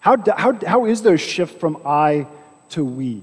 How, 0.00 0.16
how, 0.36 0.52
how 0.66 0.84
is 0.84 1.02
there 1.02 1.14
a 1.14 1.18
shift 1.18 1.60
from 1.60 1.82
I 1.84 2.26
to 2.70 2.84
we? 2.84 3.22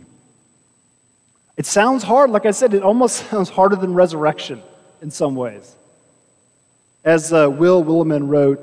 It 1.58 1.66
sounds 1.66 2.04
hard. 2.04 2.32
Like 2.32 2.46
I 2.46 2.52
said, 2.52 2.74
it 2.74 2.84
almost 2.84 3.16
sounds 3.30 3.50
harder 3.50 3.76
than 3.76 3.94
resurrection 3.94 4.62
in 5.02 5.12
some 5.12 5.36
ways. 5.36 5.76
As 7.04 7.32
uh, 7.32 7.50
Will 7.50 7.84
Willimon 7.84 8.28
wrote, 8.28 8.60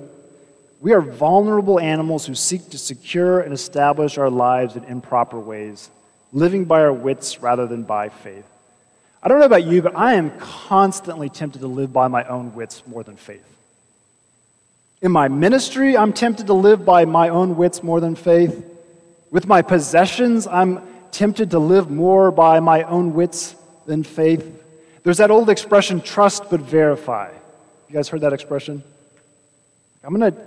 we 0.80 0.92
are 0.92 1.00
vulnerable 1.00 1.78
animals 1.78 2.26
who 2.26 2.34
seek 2.34 2.68
to 2.70 2.78
secure 2.78 3.40
and 3.40 3.54
establish 3.54 4.18
our 4.18 4.28
lives 4.28 4.74
in 4.74 4.82
improper 4.84 5.38
ways, 5.38 5.90
living 6.32 6.64
by 6.64 6.80
our 6.80 6.92
wits 6.92 7.40
rather 7.40 7.66
than 7.66 7.82
by 7.82 8.08
faith. 8.08 8.44
I 9.22 9.28
don't 9.28 9.38
know 9.38 9.46
about 9.46 9.64
you, 9.64 9.82
but 9.82 9.96
I 9.96 10.14
am 10.14 10.36
constantly 10.38 11.28
tempted 11.28 11.60
to 11.60 11.68
live 11.68 11.92
by 11.92 12.08
my 12.08 12.24
own 12.24 12.54
wits 12.54 12.82
more 12.86 13.04
than 13.04 13.16
faith. 13.16 13.44
In 15.00 15.12
my 15.12 15.28
ministry, 15.28 15.96
I'm 15.96 16.12
tempted 16.12 16.46
to 16.46 16.54
live 16.54 16.84
by 16.84 17.04
my 17.04 17.28
own 17.28 17.56
wits 17.56 17.82
more 17.82 18.00
than 18.00 18.14
faith. 18.14 18.64
With 19.30 19.46
my 19.46 19.62
possessions, 19.62 20.46
I'm 20.46 20.80
tempted 21.10 21.50
to 21.50 21.58
live 21.58 21.90
more 21.90 22.30
by 22.30 22.60
my 22.60 22.82
own 22.84 23.14
wits 23.14 23.54
than 23.86 24.02
faith. 24.02 24.44
There's 25.02 25.18
that 25.18 25.30
old 25.30 25.50
expression, 25.50 26.00
trust 26.00 26.50
but 26.50 26.60
verify. 26.60 27.30
You 27.88 27.94
guys 27.94 28.08
heard 28.08 28.22
that 28.22 28.32
expression? 28.32 28.82
I'm 30.04 30.14
going 30.14 30.32
to, 30.32 30.40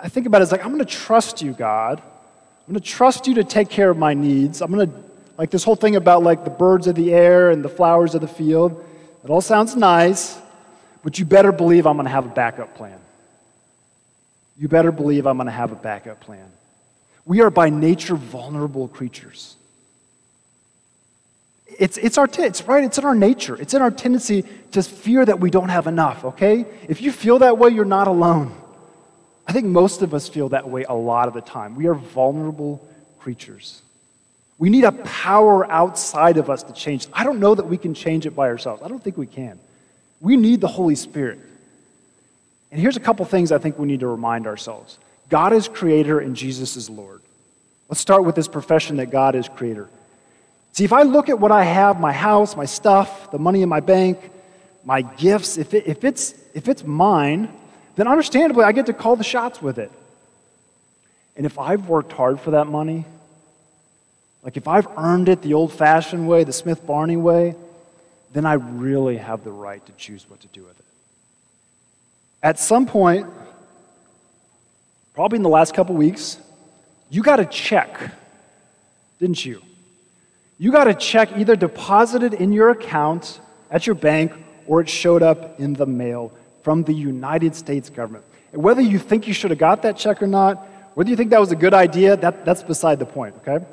I 0.00 0.08
think 0.08 0.26
about 0.26 0.40
it 0.40 0.44
as 0.44 0.52
like, 0.52 0.64
I'm 0.64 0.72
going 0.72 0.84
to 0.84 0.84
trust 0.84 1.42
you, 1.42 1.52
God. 1.52 2.00
I'm 2.00 2.72
going 2.72 2.80
to 2.80 2.88
trust 2.88 3.26
you 3.26 3.34
to 3.34 3.44
take 3.44 3.68
care 3.68 3.90
of 3.90 3.96
my 3.96 4.14
needs. 4.14 4.60
I'm 4.62 4.72
going 4.72 4.90
to, 4.90 4.96
like 5.38 5.50
this 5.50 5.64
whole 5.64 5.76
thing 5.76 5.96
about 5.96 6.22
like 6.22 6.44
the 6.44 6.50
birds 6.50 6.86
of 6.86 6.94
the 6.94 7.12
air 7.12 7.50
and 7.50 7.64
the 7.64 7.68
flowers 7.68 8.14
of 8.14 8.20
the 8.20 8.28
field. 8.28 8.84
It 9.24 9.30
all 9.30 9.40
sounds 9.40 9.76
nice, 9.76 10.38
but 11.02 11.18
you 11.18 11.24
better 11.24 11.52
believe 11.52 11.86
I'm 11.86 11.96
going 11.96 12.06
to 12.06 12.12
have 12.12 12.26
a 12.26 12.34
backup 12.34 12.74
plan. 12.74 12.98
You 14.58 14.68
better 14.68 14.92
believe 14.92 15.26
I'm 15.26 15.36
going 15.36 15.46
to 15.46 15.52
have 15.52 15.72
a 15.72 15.76
backup 15.76 16.20
plan. 16.20 16.50
We 17.24 17.40
are 17.40 17.50
by 17.50 17.70
nature 17.70 18.16
vulnerable 18.16 18.88
creatures. 18.88 19.56
It's, 21.78 21.96
it's, 21.96 22.18
our, 22.18 22.28
it's 22.38 22.62
right, 22.64 22.84
it's 22.84 22.98
in 22.98 23.04
our 23.04 23.14
nature. 23.14 23.56
It's 23.60 23.74
in 23.74 23.80
our 23.80 23.90
tendency 23.90 24.44
to 24.72 24.82
fear 24.82 25.24
that 25.24 25.40
we 25.40 25.50
don't 25.50 25.70
have 25.70 25.86
enough, 25.86 26.24
okay? 26.24 26.66
If 26.88 27.00
you 27.00 27.12
feel 27.12 27.38
that 27.38 27.56
way, 27.58 27.70
you're 27.70 27.84
not 27.84 28.08
alone. 28.08 28.54
I 29.46 29.52
think 29.52 29.66
most 29.66 30.02
of 30.02 30.14
us 30.14 30.28
feel 30.28 30.50
that 30.50 30.68
way 30.68 30.84
a 30.84 30.94
lot 30.94 31.28
of 31.28 31.34
the 31.34 31.40
time. 31.40 31.74
We 31.74 31.86
are 31.86 31.94
vulnerable 31.94 32.86
creatures. 33.18 33.82
We 34.62 34.70
need 34.70 34.84
a 34.84 34.92
power 34.92 35.68
outside 35.68 36.36
of 36.36 36.48
us 36.48 36.62
to 36.62 36.72
change. 36.72 37.08
I 37.12 37.24
don't 37.24 37.40
know 37.40 37.52
that 37.52 37.66
we 37.66 37.76
can 37.76 37.94
change 37.94 38.26
it 38.26 38.36
by 38.36 38.46
ourselves. 38.46 38.80
I 38.80 38.86
don't 38.86 39.02
think 39.02 39.16
we 39.16 39.26
can. 39.26 39.58
We 40.20 40.36
need 40.36 40.60
the 40.60 40.68
Holy 40.68 40.94
Spirit. 40.94 41.40
And 42.70 42.80
here's 42.80 42.96
a 42.96 43.00
couple 43.00 43.24
things 43.24 43.50
I 43.50 43.58
think 43.58 43.76
we 43.76 43.88
need 43.88 43.98
to 43.98 44.06
remind 44.06 44.46
ourselves 44.46 45.00
God 45.28 45.52
is 45.52 45.66
creator 45.66 46.20
and 46.20 46.36
Jesus 46.36 46.76
is 46.76 46.88
Lord. 46.88 47.22
Let's 47.88 48.00
start 48.00 48.22
with 48.24 48.36
this 48.36 48.46
profession 48.46 48.98
that 48.98 49.06
God 49.06 49.34
is 49.34 49.48
creator. 49.48 49.90
See, 50.70 50.84
if 50.84 50.92
I 50.92 51.02
look 51.02 51.28
at 51.28 51.40
what 51.40 51.50
I 51.50 51.64
have 51.64 51.98
my 51.98 52.12
house, 52.12 52.54
my 52.54 52.66
stuff, 52.66 53.32
the 53.32 53.40
money 53.40 53.62
in 53.62 53.68
my 53.68 53.80
bank, 53.80 54.30
my 54.84 55.02
gifts 55.02 55.58
if, 55.58 55.74
it, 55.74 55.88
if, 55.88 56.04
it's, 56.04 56.36
if 56.54 56.68
it's 56.68 56.84
mine, 56.84 57.52
then 57.96 58.06
understandably 58.06 58.62
I 58.62 58.70
get 58.70 58.86
to 58.86 58.92
call 58.92 59.16
the 59.16 59.24
shots 59.24 59.60
with 59.60 59.80
it. 59.80 59.90
And 61.34 61.46
if 61.46 61.58
I've 61.58 61.88
worked 61.88 62.12
hard 62.12 62.38
for 62.38 62.52
that 62.52 62.68
money, 62.68 63.06
like 64.42 64.56
if 64.56 64.66
I've 64.66 64.86
earned 64.96 65.28
it 65.28 65.42
the 65.42 65.54
old 65.54 65.72
fashioned 65.72 66.28
way, 66.28 66.44
the 66.44 66.52
Smith 66.52 66.84
Barney 66.84 67.16
way, 67.16 67.54
then 68.32 68.44
I 68.44 68.54
really 68.54 69.18
have 69.18 69.44
the 69.44 69.52
right 69.52 69.84
to 69.86 69.92
choose 69.92 70.28
what 70.28 70.40
to 70.40 70.48
do 70.48 70.62
with 70.64 70.78
it. 70.78 70.84
At 72.42 72.58
some 72.58 72.86
point, 72.86 73.26
probably 75.14 75.36
in 75.36 75.42
the 75.42 75.48
last 75.48 75.74
couple 75.74 75.94
weeks, 75.94 76.38
you 77.08 77.22
got 77.22 77.38
a 77.38 77.44
check, 77.44 78.10
didn't 79.20 79.44
you? 79.44 79.62
You 80.58 80.72
got 80.72 80.88
a 80.88 80.94
check 80.94 81.36
either 81.36 81.54
deposited 81.54 82.34
in 82.34 82.52
your 82.52 82.70
account 82.70 83.40
at 83.70 83.86
your 83.86 83.94
bank 83.94 84.32
or 84.66 84.80
it 84.80 84.88
showed 84.88 85.22
up 85.22 85.60
in 85.60 85.74
the 85.74 85.86
mail 85.86 86.32
from 86.62 86.84
the 86.84 86.94
United 86.94 87.54
States 87.54 87.90
government. 87.90 88.24
And 88.52 88.62
whether 88.62 88.80
you 88.80 88.98
think 88.98 89.26
you 89.26 89.34
should 89.34 89.50
have 89.50 89.58
got 89.58 89.82
that 89.82 89.96
check 89.96 90.22
or 90.22 90.26
not, 90.26 90.66
whether 90.94 91.10
you 91.10 91.16
think 91.16 91.30
that 91.30 91.40
was 91.40 91.52
a 91.52 91.56
good 91.56 91.74
idea, 91.74 92.16
that, 92.16 92.44
that's 92.44 92.62
beside 92.62 92.98
the 92.98 93.06
point, 93.06 93.34
okay? 93.46 93.64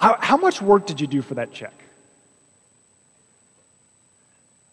How, 0.00 0.16
how 0.18 0.36
much 0.38 0.62
work 0.62 0.86
did 0.86 1.00
you 1.00 1.06
do 1.06 1.20
for 1.20 1.34
that 1.34 1.52
check? 1.52 1.74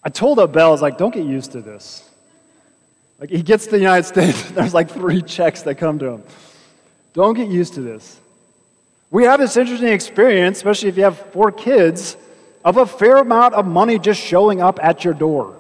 I 0.01 0.09
told 0.09 0.39
Abel, 0.39 0.67
I 0.67 0.69
was 0.69 0.81
like, 0.81 0.97
don't 0.97 1.13
get 1.13 1.25
used 1.25 1.51
to 1.51 1.61
this. 1.61 2.09
Like, 3.19 3.29
he 3.29 3.41
gets 3.41 3.65
to 3.65 3.71
the 3.71 3.79
United 3.79 4.05
States, 4.05 4.49
there's 4.51 4.73
like 4.73 4.89
three 4.89 5.21
checks 5.21 5.63
that 5.63 5.75
come 5.75 5.99
to 5.99 6.05
him. 6.05 6.23
Don't 7.13 7.33
get 7.33 7.49
used 7.49 7.73
to 7.73 7.81
this. 7.81 8.21
We 9.11 9.25
have 9.25 9.39
this 9.39 9.57
interesting 9.57 9.89
experience, 9.89 10.57
especially 10.57 10.89
if 10.89 10.97
you 10.97 11.03
have 11.03 11.17
four 11.31 11.51
kids, 11.51 12.15
of 12.63 12.77
a 12.77 12.85
fair 12.85 13.17
amount 13.17 13.53
of 13.53 13.65
money 13.65 13.99
just 13.99 14.21
showing 14.21 14.61
up 14.61 14.79
at 14.81 15.03
your 15.03 15.13
door. 15.13 15.57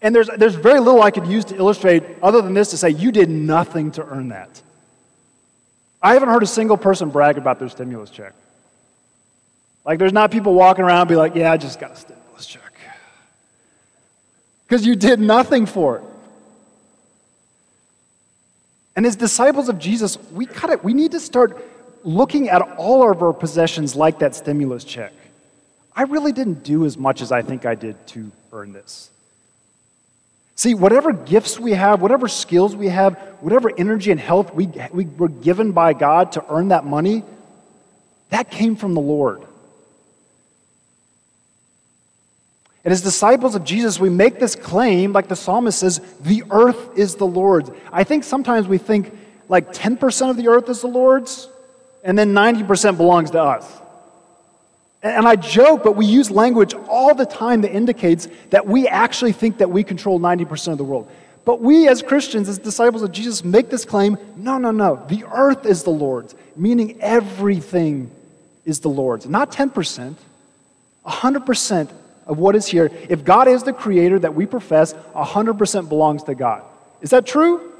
And 0.00 0.14
there's, 0.14 0.28
there's 0.36 0.54
very 0.54 0.80
little 0.80 1.02
I 1.02 1.10
could 1.10 1.26
use 1.26 1.44
to 1.46 1.56
illustrate 1.56 2.04
other 2.22 2.40
than 2.40 2.54
this 2.54 2.70
to 2.70 2.76
say, 2.76 2.90
you 2.90 3.10
did 3.10 3.30
nothing 3.30 3.90
to 3.92 4.04
earn 4.04 4.28
that. 4.28 4.62
I 6.02 6.14
haven't 6.14 6.30
heard 6.30 6.42
a 6.42 6.46
single 6.46 6.76
person 6.76 7.10
brag 7.10 7.38
about 7.38 7.58
their 7.58 7.68
stimulus 7.68 8.10
check. 8.10 8.32
Like, 9.84 9.98
there's 9.98 10.12
not 10.12 10.30
people 10.30 10.54
walking 10.54 10.84
around 10.84 11.08
be 11.08 11.16
like, 11.16 11.34
yeah, 11.34 11.52
I 11.52 11.56
just 11.56 11.78
got 11.78 11.92
a 11.92 11.96
stimulus 11.96 12.46
check. 12.46 12.72
Because 14.66 14.86
you 14.86 14.96
did 14.96 15.20
nothing 15.20 15.66
for 15.66 15.98
it. 15.98 16.04
And 18.96 19.06
as 19.06 19.16
disciples 19.16 19.68
of 19.68 19.78
Jesus, 19.78 20.18
we, 20.32 20.46
gotta, 20.46 20.78
we 20.82 20.92
need 20.92 21.12
to 21.12 21.20
start 21.20 21.62
looking 22.04 22.48
at 22.48 22.62
all 22.76 23.10
of 23.10 23.22
our 23.22 23.32
possessions 23.32 23.94
like 23.96 24.18
that 24.18 24.34
stimulus 24.34 24.84
check. 24.84 25.12
I 25.94 26.02
really 26.02 26.32
didn't 26.32 26.62
do 26.62 26.84
as 26.84 26.96
much 26.96 27.22
as 27.22 27.32
I 27.32 27.42
think 27.42 27.64
I 27.64 27.74
did 27.74 28.06
to 28.08 28.30
earn 28.52 28.72
this. 28.72 29.10
See, 30.62 30.74
whatever 30.74 31.12
gifts 31.12 31.58
we 31.58 31.72
have, 31.72 32.00
whatever 32.00 32.28
skills 32.28 32.76
we 32.76 32.86
have, 32.86 33.18
whatever 33.40 33.76
energy 33.76 34.12
and 34.12 34.20
health 34.20 34.54
we, 34.54 34.68
we 34.92 35.06
were 35.06 35.28
given 35.28 35.72
by 35.72 35.92
God 35.92 36.30
to 36.32 36.44
earn 36.48 36.68
that 36.68 36.86
money, 36.86 37.24
that 38.28 38.48
came 38.48 38.76
from 38.76 38.94
the 38.94 39.00
Lord. 39.00 39.42
And 42.84 42.92
as 42.92 43.02
disciples 43.02 43.56
of 43.56 43.64
Jesus, 43.64 43.98
we 43.98 44.08
make 44.08 44.38
this 44.38 44.54
claim, 44.54 45.12
like 45.12 45.26
the 45.26 45.34
psalmist 45.34 45.80
says, 45.80 46.00
the 46.20 46.44
earth 46.52 46.96
is 46.96 47.16
the 47.16 47.26
Lord's. 47.26 47.72
I 47.90 48.04
think 48.04 48.22
sometimes 48.22 48.68
we 48.68 48.78
think 48.78 49.12
like 49.48 49.72
10% 49.72 50.30
of 50.30 50.36
the 50.36 50.46
earth 50.46 50.68
is 50.68 50.80
the 50.80 50.86
Lord's 50.86 51.48
and 52.04 52.16
then 52.16 52.34
90% 52.34 52.96
belongs 52.96 53.32
to 53.32 53.42
us. 53.42 53.80
And 55.02 55.26
I 55.26 55.34
joke, 55.34 55.82
but 55.82 55.96
we 55.96 56.06
use 56.06 56.30
language 56.30 56.74
all 56.88 57.14
the 57.14 57.26
time 57.26 57.62
that 57.62 57.74
indicates 57.74 58.28
that 58.50 58.66
we 58.66 58.86
actually 58.86 59.32
think 59.32 59.58
that 59.58 59.70
we 59.70 59.82
control 59.82 60.20
90% 60.20 60.72
of 60.72 60.78
the 60.78 60.84
world. 60.84 61.10
But 61.44 61.60
we, 61.60 61.88
as 61.88 62.02
Christians, 62.02 62.48
as 62.48 62.58
disciples 62.58 63.02
of 63.02 63.10
Jesus, 63.10 63.42
make 63.42 63.68
this 63.68 63.84
claim 63.84 64.16
no, 64.36 64.58
no, 64.58 64.70
no. 64.70 65.04
The 65.08 65.24
earth 65.32 65.66
is 65.66 65.82
the 65.82 65.90
Lord's, 65.90 66.36
meaning 66.54 67.00
everything 67.00 68.12
is 68.64 68.78
the 68.78 68.88
Lord's. 68.88 69.26
Not 69.26 69.50
10%, 69.50 70.14
100% 71.04 71.90
of 72.26 72.38
what 72.38 72.54
is 72.54 72.66
here. 72.66 72.88
If 73.08 73.24
God 73.24 73.48
is 73.48 73.64
the 73.64 73.72
creator 73.72 74.20
that 74.20 74.34
we 74.34 74.46
profess, 74.46 74.94
100% 75.16 75.88
belongs 75.88 76.22
to 76.24 76.36
God. 76.36 76.62
Is 77.00 77.10
that 77.10 77.26
true? 77.26 77.72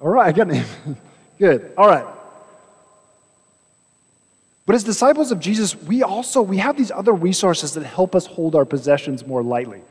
All 0.00 0.08
right, 0.08 0.26
I 0.26 0.32
got 0.32 0.50
it. 0.50 0.66
Good. 1.38 1.72
All 1.78 1.86
right. 1.86 2.04
But 4.64 4.76
as 4.76 4.84
disciples 4.84 5.32
of 5.32 5.40
Jesus, 5.40 5.74
we 5.74 6.02
also 6.02 6.40
we 6.40 6.58
have 6.58 6.76
these 6.76 6.90
other 6.90 7.12
resources 7.12 7.74
that 7.74 7.84
help 7.84 8.14
us 8.14 8.26
hold 8.26 8.54
our 8.54 8.64
possessions 8.64 9.26
more 9.26 9.42
lightly. 9.42 9.82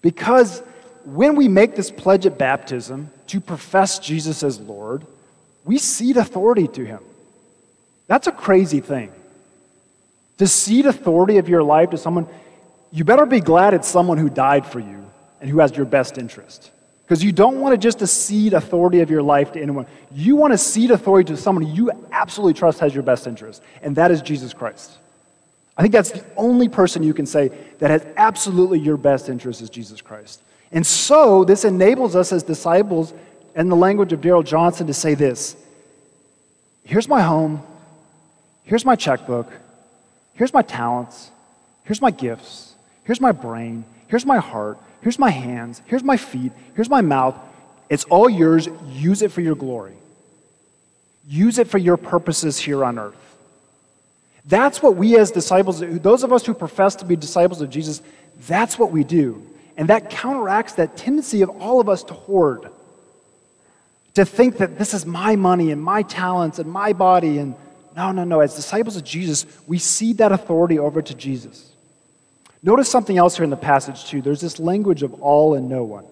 Because 0.00 0.62
when 1.04 1.36
we 1.36 1.48
make 1.48 1.76
this 1.76 1.90
pledge 1.90 2.26
at 2.26 2.38
baptism 2.38 3.10
to 3.28 3.40
profess 3.40 3.98
Jesus 3.98 4.42
as 4.42 4.58
Lord, 4.60 5.06
we 5.64 5.78
cede 5.78 6.16
authority 6.16 6.66
to 6.68 6.84
him. 6.84 7.00
That's 8.06 8.26
a 8.26 8.32
crazy 8.32 8.80
thing. 8.80 9.12
To 10.38 10.46
cede 10.46 10.86
authority 10.86 11.38
of 11.38 11.48
your 11.48 11.62
life 11.62 11.90
to 11.90 11.98
someone, 11.98 12.26
you 12.90 13.04
better 13.04 13.26
be 13.26 13.40
glad 13.40 13.74
it's 13.74 13.88
someone 13.88 14.18
who 14.18 14.30
died 14.30 14.66
for 14.66 14.80
you 14.80 15.10
and 15.40 15.50
who 15.50 15.58
has 15.58 15.76
your 15.76 15.86
best 15.86 16.18
interest. 16.18 16.70
Because 17.06 17.22
you 17.22 17.30
don't 17.30 17.60
want 17.60 17.72
to 17.72 17.78
just 17.78 18.04
cede 18.04 18.52
authority 18.52 19.00
of 19.00 19.10
your 19.10 19.22
life 19.22 19.52
to 19.52 19.62
anyone. 19.62 19.86
You 20.10 20.34
want 20.34 20.52
to 20.52 20.58
cede 20.58 20.90
authority 20.90 21.32
to 21.32 21.36
someone 21.36 21.72
you 21.72 21.92
absolutely 22.10 22.54
trust 22.54 22.80
has 22.80 22.92
your 22.92 23.04
best 23.04 23.28
interest, 23.28 23.62
and 23.80 23.94
that 23.94 24.10
is 24.10 24.20
Jesus 24.20 24.52
Christ. 24.52 24.98
I 25.76 25.82
think 25.82 25.92
that's 25.92 26.10
the 26.10 26.24
only 26.36 26.68
person 26.68 27.04
you 27.04 27.14
can 27.14 27.26
say 27.26 27.52
that 27.78 27.90
has 27.90 28.04
absolutely 28.16 28.80
your 28.80 28.96
best 28.96 29.28
interest 29.28 29.60
is 29.60 29.70
Jesus 29.70 30.00
Christ. 30.00 30.42
And 30.72 30.84
so 30.84 31.44
this 31.44 31.64
enables 31.64 32.16
us 32.16 32.32
as 32.32 32.42
disciples, 32.42 33.14
in 33.54 33.70
the 33.70 33.76
language 33.76 34.12
of 34.12 34.20
Daryl 34.20 34.44
Johnson, 34.44 34.86
to 34.86 34.94
say 34.94 35.14
this 35.14 35.56
Here's 36.84 37.08
my 37.08 37.22
home, 37.22 37.62
here's 38.64 38.84
my 38.84 38.96
checkbook, 38.96 39.50
here's 40.34 40.52
my 40.52 40.62
talents, 40.62 41.30
here's 41.84 42.00
my 42.00 42.10
gifts, 42.10 42.74
here's 43.04 43.20
my 43.20 43.32
brain, 43.32 43.84
here's 44.08 44.26
my 44.26 44.38
heart, 44.38 44.78
Here's 45.00 45.18
my 45.18 45.30
hands. 45.30 45.82
Here's 45.86 46.02
my 46.02 46.16
feet. 46.16 46.52
Here's 46.74 46.90
my 46.90 47.00
mouth. 47.00 47.38
It's 47.88 48.04
all 48.04 48.28
yours. 48.28 48.68
Use 48.88 49.22
it 49.22 49.30
for 49.32 49.40
your 49.40 49.54
glory. 49.54 49.96
Use 51.28 51.58
it 51.58 51.68
for 51.68 51.78
your 51.78 51.96
purposes 51.96 52.58
here 52.58 52.84
on 52.84 52.98
earth. 52.98 53.14
That's 54.44 54.80
what 54.80 54.96
we 54.96 55.18
as 55.18 55.32
disciples, 55.32 55.80
those 55.80 56.22
of 56.22 56.32
us 56.32 56.46
who 56.46 56.54
profess 56.54 56.94
to 56.96 57.04
be 57.04 57.16
disciples 57.16 57.60
of 57.60 57.68
Jesus, 57.68 58.00
that's 58.46 58.78
what 58.78 58.92
we 58.92 59.02
do. 59.02 59.44
And 59.76 59.88
that 59.88 60.08
counteracts 60.08 60.74
that 60.74 60.96
tendency 60.96 61.42
of 61.42 61.50
all 61.50 61.80
of 61.80 61.88
us 61.88 62.04
to 62.04 62.14
hoard, 62.14 62.70
to 64.14 64.24
think 64.24 64.58
that 64.58 64.78
this 64.78 64.94
is 64.94 65.04
my 65.04 65.36
money 65.36 65.72
and 65.72 65.82
my 65.82 66.02
talents 66.02 66.58
and 66.58 66.70
my 66.70 66.92
body. 66.92 67.38
And 67.38 67.56
no, 67.96 68.12
no, 68.12 68.24
no. 68.24 68.40
As 68.40 68.54
disciples 68.54 68.96
of 68.96 69.04
Jesus, 69.04 69.46
we 69.66 69.78
cede 69.78 70.18
that 70.18 70.32
authority 70.32 70.78
over 70.78 71.02
to 71.02 71.14
Jesus. 71.14 71.75
Notice 72.66 72.90
something 72.90 73.16
else 73.16 73.36
here 73.36 73.44
in 73.44 73.50
the 73.50 73.56
passage, 73.56 74.06
too. 74.06 74.20
There's 74.20 74.40
this 74.40 74.58
language 74.58 75.04
of 75.04 75.14
all 75.22 75.54
and 75.54 75.68
no 75.68 75.84
one. 75.84 76.04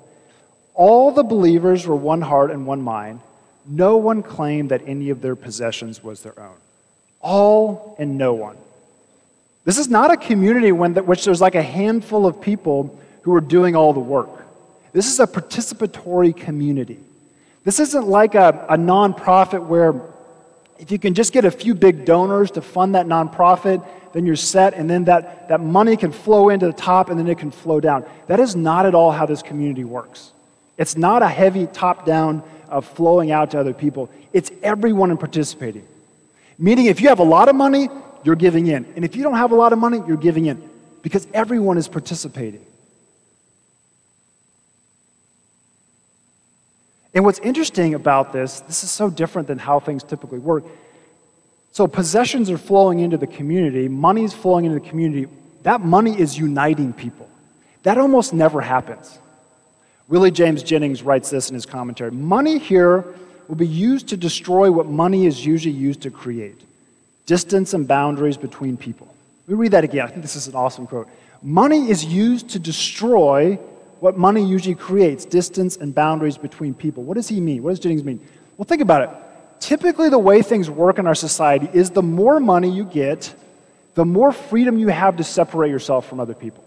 All 0.72 1.10
the 1.10 1.24
believers 1.24 1.84
were 1.84 1.96
one 1.96 2.20
heart 2.20 2.52
and 2.52 2.64
one 2.64 2.80
mind. 2.80 3.20
No 3.66 3.96
one 3.96 4.22
claimed 4.22 4.70
that 4.70 4.82
any 4.86 5.10
of 5.10 5.20
their 5.20 5.34
possessions 5.34 6.04
was 6.04 6.22
their 6.22 6.38
own. 6.38 6.54
All 7.20 7.96
and 7.98 8.16
no 8.16 8.34
one. 8.34 8.56
This 9.64 9.78
is 9.78 9.88
not 9.88 10.12
a 10.12 10.16
community 10.16 10.70
when, 10.70 10.94
which 10.94 11.24
there's 11.24 11.40
like 11.40 11.56
a 11.56 11.62
handful 11.62 12.24
of 12.24 12.40
people 12.40 13.00
who 13.22 13.34
are 13.34 13.40
doing 13.40 13.74
all 13.74 13.92
the 13.92 13.98
work. 13.98 14.46
This 14.92 15.08
is 15.08 15.18
a 15.18 15.26
participatory 15.26 16.36
community. 16.36 17.00
This 17.64 17.80
isn't 17.80 18.06
like 18.06 18.36
a, 18.36 18.64
a 18.68 18.76
nonprofit 18.76 19.66
where 19.66 20.00
if 20.78 20.90
you 20.90 20.98
can 20.98 21.14
just 21.14 21.32
get 21.32 21.44
a 21.44 21.50
few 21.50 21.74
big 21.74 22.04
donors 22.04 22.50
to 22.52 22.62
fund 22.62 22.94
that 22.94 23.06
nonprofit, 23.06 23.86
then 24.12 24.26
you're 24.26 24.36
set, 24.36 24.74
and 24.74 24.88
then 24.88 25.04
that, 25.04 25.48
that 25.48 25.60
money 25.60 25.96
can 25.96 26.12
flow 26.12 26.48
into 26.48 26.66
the 26.66 26.72
top 26.72 27.10
and 27.10 27.18
then 27.18 27.28
it 27.28 27.38
can 27.38 27.50
flow 27.50 27.80
down. 27.80 28.04
That 28.26 28.40
is 28.40 28.54
not 28.54 28.86
at 28.86 28.94
all 28.94 29.10
how 29.10 29.26
this 29.26 29.42
community 29.42 29.84
works. 29.84 30.32
It's 30.78 30.96
not 30.96 31.22
a 31.22 31.28
heavy 31.28 31.66
top 31.66 32.04
down 32.06 32.42
of 32.68 32.86
flowing 32.86 33.30
out 33.30 33.52
to 33.52 33.60
other 33.60 33.74
people, 33.74 34.10
it's 34.32 34.50
everyone 34.62 35.10
in 35.10 35.16
participating. 35.16 35.86
Meaning, 36.58 36.86
if 36.86 37.00
you 37.00 37.08
have 37.08 37.18
a 37.18 37.24
lot 37.24 37.48
of 37.48 37.56
money, 37.56 37.88
you're 38.22 38.36
giving 38.36 38.66
in. 38.68 38.84
And 38.96 39.04
if 39.04 39.16
you 39.16 39.22
don't 39.22 39.34
have 39.34 39.52
a 39.52 39.56
lot 39.56 39.72
of 39.72 39.78
money, 39.78 40.00
you're 40.06 40.16
giving 40.16 40.46
in 40.46 40.70
because 41.02 41.26
everyone 41.34 41.78
is 41.78 41.88
participating. 41.88 42.64
And 47.14 47.24
what's 47.24 47.38
interesting 47.38 47.94
about 47.94 48.32
this, 48.32 48.60
this 48.60 48.82
is 48.82 48.90
so 48.90 49.08
different 49.08 49.46
than 49.48 49.58
how 49.58 49.78
things 49.78 50.02
typically 50.02 50.40
work. 50.40 50.64
So, 51.70 51.86
possessions 51.86 52.50
are 52.50 52.58
flowing 52.58 53.00
into 53.00 53.16
the 53.16 53.26
community, 53.26 53.88
money 53.88 54.24
is 54.24 54.32
flowing 54.32 54.64
into 54.64 54.78
the 54.78 54.88
community. 54.88 55.28
That 55.62 55.80
money 55.80 56.18
is 56.18 56.38
uniting 56.38 56.92
people. 56.92 57.28
That 57.84 57.96
almost 57.96 58.34
never 58.34 58.60
happens. 58.60 59.18
Willie 60.08 60.30
James 60.30 60.62
Jennings 60.62 61.02
writes 61.02 61.30
this 61.30 61.48
in 61.48 61.54
his 61.54 61.64
commentary 61.64 62.10
Money 62.10 62.58
here 62.58 63.14
will 63.48 63.56
be 63.56 63.66
used 63.66 64.08
to 64.08 64.16
destroy 64.16 64.70
what 64.70 64.86
money 64.86 65.26
is 65.26 65.44
usually 65.44 65.74
used 65.74 66.02
to 66.02 66.10
create 66.10 66.60
distance 67.26 67.72
and 67.72 67.88
boundaries 67.88 68.36
between 68.36 68.76
people. 68.76 69.06
Let 69.46 69.54
me 69.54 69.60
read 69.60 69.72
that 69.72 69.84
again. 69.84 70.06
I 70.06 70.10
think 70.10 70.22
this 70.22 70.36
is 70.36 70.48
an 70.48 70.54
awesome 70.54 70.86
quote. 70.86 71.08
Money 71.42 71.90
is 71.90 72.04
used 72.04 72.50
to 72.50 72.58
destroy 72.58 73.58
what 74.04 74.18
money 74.18 74.44
usually 74.44 74.74
creates 74.74 75.24
distance 75.24 75.78
and 75.78 75.94
boundaries 75.94 76.36
between 76.36 76.74
people. 76.74 77.02
What 77.02 77.14
does 77.14 77.26
he 77.26 77.40
mean? 77.40 77.62
What 77.62 77.70
does 77.70 77.78
Jennings 77.78 78.04
mean? 78.04 78.20
Well, 78.58 78.66
think 78.66 78.82
about 78.82 79.00
it. 79.00 79.08
Typically, 79.60 80.10
the 80.10 80.18
way 80.18 80.42
things 80.42 80.68
work 80.68 80.98
in 80.98 81.06
our 81.06 81.14
society 81.14 81.70
is 81.72 81.88
the 81.88 82.02
more 82.02 82.38
money 82.38 82.70
you 82.70 82.84
get, 82.84 83.34
the 83.94 84.04
more 84.04 84.30
freedom 84.30 84.78
you 84.78 84.88
have 84.88 85.16
to 85.16 85.24
separate 85.24 85.70
yourself 85.70 86.06
from 86.06 86.20
other 86.20 86.34
people. 86.34 86.62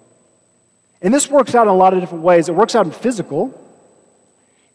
And 0.99 1.13
this 1.13 1.29
works 1.29 1.53
out 1.53 1.67
in 1.67 1.67
a 1.67 1.75
lot 1.75 1.93
of 1.93 1.99
different 1.99 2.23
ways. 2.23 2.49
It 2.49 2.55
works 2.55 2.73
out 2.73 2.87
in 2.87 2.91
physical. 2.91 3.53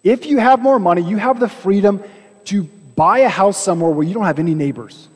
If 0.04 0.26
you 0.26 0.38
have 0.38 0.62
more 0.62 0.78
money, 0.78 1.02
you 1.02 1.16
have 1.16 1.40
the 1.40 1.48
freedom 1.48 2.00
to 2.44 2.62
buy 2.94 3.18
a 3.20 3.28
house 3.28 3.60
somewhere 3.60 3.90
where 3.90 4.06
you 4.06 4.14
don't 4.14 4.26
have 4.26 4.38
any 4.38 4.54
neighbors. 4.54 5.08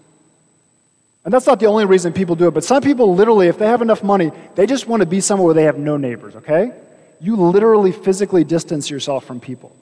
And 1.25 1.33
that's 1.33 1.47
not 1.47 1.61
the 1.61 1.67
only 1.67 1.85
reason 1.85 2.13
people 2.13 2.35
do 2.35 2.49
it, 2.49 2.55
but 2.55 2.65
some 2.65 2.83
people 2.83 3.15
literally, 3.15 3.47
if 3.47 3.57
they 3.57 3.69
have 3.69 3.83
enough 3.83 4.03
money, 4.03 4.33
they 4.57 4.67
just 4.67 4.89
want 4.89 5.03
to 5.03 5.07
be 5.07 5.21
somewhere 5.21 5.45
where 5.45 5.55
they 5.55 5.63
have 5.63 5.79
no 5.79 5.97
neighbors, 5.97 6.35
okay? 6.35 6.73
You 7.21 7.37
literally 7.37 7.93
physically 7.93 8.45
distance 8.45 8.91
yourself 8.91 9.25
from 9.25 9.41
people. 9.41 9.75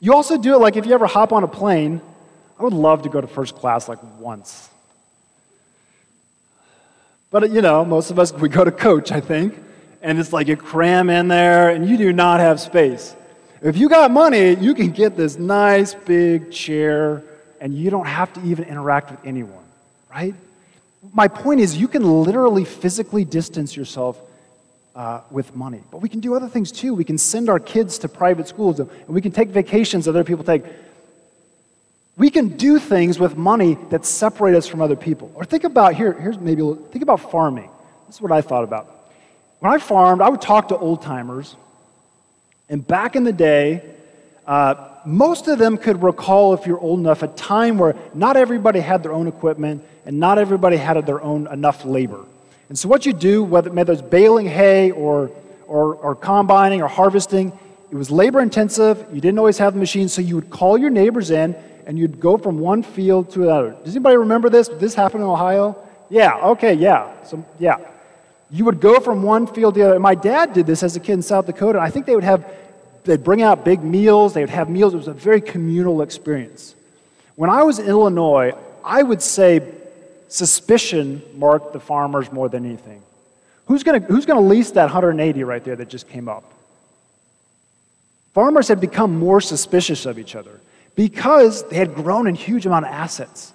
You 0.00 0.14
also 0.14 0.36
do 0.36 0.54
it 0.54 0.58
like 0.58 0.76
if 0.76 0.86
you 0.86 0.92
ever 0.92 1.06
hop 1.06 1.32
on 1.32 1.42
a 1.42 1.48
plane, 1.48 2.00
I 2.58 2.62
would 2.62 2.72
love 2.72 3.02
to 3.02 3.08
go 3.08 3.20
to 3.20 3.26
first 3.26 3.54
class 3.56 3.88
like 3.88 3.98
once. 4.18 4.68
But 7.30 7.50
you 7.50 7.62
know, 7.62 7.84
most 7.84 8.10
of 8.10 8.18
us, 8.18 8.32
we 8.32 8.48
go 8.48 8.64
to 8.64 8.72
coach, 8.72 9.12
I 9.12 9.20
think, 9.20 9.58
and 10.02 10.18
it's 10.18 10.32
like 10.32 10.48
you 10.48 10.56
cram 10.56 11.10
in 11.10 11.28
there 11.28 11.70
and 11.70 11.88
you 11.88 11.96
do 11.96 12.12
not 12.12 12.40
have 12.40 12.60
space. 12.60 13.16
If 13.62 13.76
you 13.76 13.88
got 13.88 14.10
money, 14.10 14.54
you 14.54 14.74
can 14.74 14.90
get 14.90 15.16
this 15.16 15.38
nice 15.38 15.94
big 15.94 16.50
chair 16.50 17.22
and 17.60 17.74
you 17.74 17.90
don't 17.90 18.06
have 18.06 18.32
to 18.34 18.42
even 18.44 18.64
interact 18.64 19.10
with 19.10 19.20
anyone 19.24 19.66
right? 20.16 20.34
My 21.12 21.28
point 21.28 21.60
is, 21.60 21.76
you 21.76 21.88
can 21.88 22.02
literally 22.02 22.64
physically 22.64 23.24
distance 23.24 23.76
yourself 23.76 24.20
uh, 24.96 25.20
with 25.30 25.54
money. 25.54 25.82
But 25.90 25.98
we 25.98 26.08
can 26.08 26.20
do 26.20 26.34
other 26.34 26.48
things 26.48 26.72
too. 26.72 26.94
We 26.94 27.04
can 27.04 27.18
send 27.18 27.48
our 27.48 27.60
kids 27.60 27.98
to 27.98 28.08
private 28.08 28.48
schools, 28.48 28.80
and 28.80 28.90
we 29.06 29.20
can 29.20 29.30
take 29.30 29.50
vacations 29.50 30.08
other 30.08 30.24
people 30.24 30.42
take. 30.42 30.64
We 32.16 32.30
can 32.30 32.56
do 32.56 32.78
things 32.78 33.18
with 33.18 33.36
money 33.36 33.76
that 33.90 34.06
separate 34.06 34.56
us 34.56 34.66
from 34.66 34.80
other 34.80 34.96
people. 34.96 35.30
Or 35.34 35.44
think 35.44 35.64
about 35.64 35.94
here, 35.94 36.14
here's 36.14 36.38
maybe 36.38 36.62
think 36.90 37.02
about 37.02 37.30
farming. 37.30 37.70
This 38.06 38.16
is 38.16 38.22
what 38.22 38.32
I 38.32 38.40
thought 38.40 38.64
about. 38.64 39.10
When 39.60 39.70
I 39.70 39.78
farmed, 39.78 40.22
I 40.22 40.30
would 40.30 40.40
talk 40.40 40.68
to 40.68 40.78
old 40.78 41.02
timers, 41.02 41.56
and 42.68 42.86
back 42.86 43.16
in 43.16 43.24
the 43.24 43.32
day, 43.32 43.94
uh, 44.46 44.88
most 45.04 45.46
of 45.46 45.58
them 45.58 45.76
could 45.76 46.02
recall, 46.02 46.54
if 46.54 46.66
you're 46.66 46.80
old 46.80 47.00
enough, 47.00 47.22
a 47.22 47.28
time 47.28 47.78
where 47.78 47.96
not 48.14 48.36
everybody 48.36 48.80
had 48.80 49.02
their 49.02 49.12
own 49.12 49.28
equipment 49.28 49.84
and 50.04 50.18
not 50.18 50.38
everybody 50.38 50.76
had 50.76 51.04
their 51.06 51.20
own 51.20 51.46
enough 51.48 51.84
labor. 51.84 52.24
And 52.68 52.78
so, 52.78 52.88
what 52.88 53.06
you 53.06 53.12
do, 53.12 53.44
whether, 53.44 53.70
whether 53.70 53.92
it's 53.92 54.02
baling 54.02 54.46
hay 54.46 54.90
or, 54.90 55.30
or, 55.66 55.94
or 55.94 56.14
combining 56.14 56.82
or 56.82 56.88
harvesting, 56.88 57.52
it 57.90 57.94
was 57.94 58.10
labor 58.10 58.40
intensive. 58.40 59.06
You 59.12 59.20
didn't 59.20 59.38
always 59.38 59.58
have 59.58 59.74
the 59.74 59.78
machine, 59.78 60.08
so 60.08 60.20
you 60.20 60.34
would 60.34 60.50
call 60.50 60.76
your 60.76 60.90
neighbors 60.90 61.30
in 61.30 61.54
and 61.86 61.96
you'd 61.96 62.18
go 62.18 62.36
from 62.36 62.58
one 62.58 62.82
field 62.82 63.30
to 63.30 63.44
another. 63.44 63.76
Does 63.84 63.94
anybody 63.94 64.16
remember 64.16 64.50
this? 64.50 64.68
Did 64.68 64.80
this 64.80 64.94
happen 64.94 65.20
in 65.20 65.26
Ohio? 65.26 65.76
Yeah, 66.10 66.34
okay, 66.48 66.74
yeah. 66.74 67.22
So, 67.22 67.44
yeah. 67.60 67.76
You 68.50 68.64
would 68.64 68.80
go 68.80 68.98
from 69.00 69.22
one 69.22 69.46
field 69.46 69.74
to 69.74 69.80
the 69.80 69.88
other. 69.88 70.00
My 70.00 70.14
dad 70.16 70.52
did 70.52 70.66
this 70.66 70.82
as 70.82 70.96
a 70.96 71.00
kid 71.00 71.14
in 71.14 71.22
South 71.22 71.46
Dakota, 71.46 71.78
I 71.78 71.90
think 71.90 72.06
they 72.06 72.14
would 72.14 72.24
have, 72.24 72.44
they'd 73.04 73.22
bring 73.22 73.42
out 73.42 73.64
big 73.64 73.82
meals, 73.82 74.34
they 74.34 74.40
would 74.40 74.50
have 74.50 74.68
meals. 74.68 74.94
It 74.94 74.98
was 74.98 75.08
a 75.08 75.12
very 75.12 75.40
communal 75.40 76.02
experience. 76.02 76.74
When 77.36 77.50
I 77.50 77.62
was 77.62 77.78
in 77.78 77.86
Illinois, 77.86 78.52
I 78.84 79.02
would 79.02 79.22
say 79.22 79.60
suspicion 80.28 81.22
marked 81.34 81.72
the 81.72 81.80
farmers 81.80 82.30
more 82.32 82.48
than 82.48 82.64
anything. 82.64 83.02
Who's 83.66 83.82
going 83.82 84.00
to 84.00 84.06
who's 84.06 84.26
to 84.26 84.38
lease 84.38 84.70
that 84.72 84.84
180 84.84 85.44
right 85.44 85.62
there 85.64 85.76
that 85.76 85.88
just 85.88 86.08
came 86.08 86.28
up? 86.28 86.52
Farmers 88.34 88.68
had 88.68 88.80
become 88.80 89.18
more 89.18 89.40
suspicious 89.40 90.04
of 90.06 90.18
each 90.18 90.36
other 90.36 90.60
because 90.94 91.62
they 91.68 91.76
had 91.76 91.94
grown 91.94 92.26
in 92.26 92.34
huge 92.34 92.66
amount 92.66 92.84
of 92.84 92.92
assets. 92.92 93.54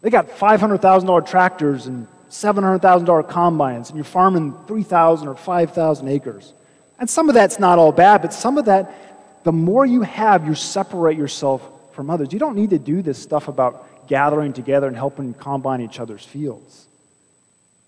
They 0.00 0.10
got 0.10 0.28
$500,000 0.28 1.26
tractors 1.26 1.86
and 1.86 2.08
$700,000 2.28 3.28
combines, 3.28 3.90
and 3.90 3.96
you're 3.96 4.04
farming 4.04 4.56
3,000 4.66 5.28
or 5.28 5.36
5,000 5.36 6.08
acres. 6.08 6.54
And 6.98 7.08
some 7.08 7.28
of 7.28 7.34
that's 7.34 7.58
not 7.60 7.78
all 7.78 7.92
bad, 7.92 8.22
but 8.22 8.32
some 8.32 8.58
of 8.58 8.64
that, 8.64 9.44
the 9.44 9.52
more 9.52 9.86
you 9.86 10.02
have, 10.02 10.46
you 10.46 10.54
separate 10.54 11.16
yourself 11.16 11.62
from 11.92 12.10
others. 12.10 12.32
You 12.32 12.38
don't 12.38 12.56
need 12.56 12.70
to 12.70 12.78
do 12.78 13.02
this 13.02 13.18
stuff 13.18 13.48
about 13.48 13.86
gathering 14.06 14.52
together 14.52 14.86
and 14.86 14.96
helping 14.96 15.34
combine 15.34 15.80
each 15.80 16.00
other's 16.00 16.24
fields. 16.24 16.88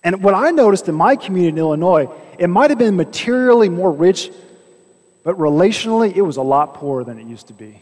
And 0.02 0.22
what 0.22 0.34
I 0.34 0.50
noticed 0.50 0.88
in 0.88 0.94
my 0.94 1.16
community 1.16 1.48
in 1.48 1.58
Illinois, 1.58 2.08
it 2.38 2.48
might 2.48 2.70
have 2.70 2.78
been 2.78 2.96
materially 2.96 3.70
more 3.70 3.90
rich, 3.90 4.30
but 5.22 5.38
relationally, 5.38 6.14
it 6.14 6.22
was 6.22 6.36
a 6.36 6.42
lot 6.42 6.74
poorer 6.74 7.04
than 7.04 7.18
it 7.18 7.26
used 7.26 7.46
to 7.46 7.54
be. 7.54 7.80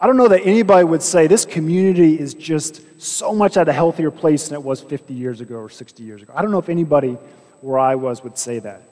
I 0.00 0.06
don't 0.06 0.16
know 0.16 0.28
that 0.28 0.42
anybody 0.44 0.84
would 0.84 1.02
say 1.02 1.26
this 1.26 1.44
community 1.44 2.18
is 2.18 2.34
just 2.34 2.82
so 3.00 3.34
much 3.34 3.56
at 3.56 3.68
a 3.68 3.72
healthier 3.72 4.10
place 4.10 4.48
than 4.48 4.54
it 4.54 4.62
was 4.62 4.80
50 4.80 5.14
years 5.14 5.40
ago 5.40 5.56
or 5.56 5.68
60 5.68 6.02
years 6.02 6.22
ago. 6.22 6.32
I 6.36 6.42
don't 6.42 6.50
know 6.50 6.58
if 6.58 6.68
anybody 6.68 7.16
where 7.60 7.78
I 7.78 7.94
was 7.94 8.22
would 8.22 8.38
say 8.38 8.58
that. 8.60 8.82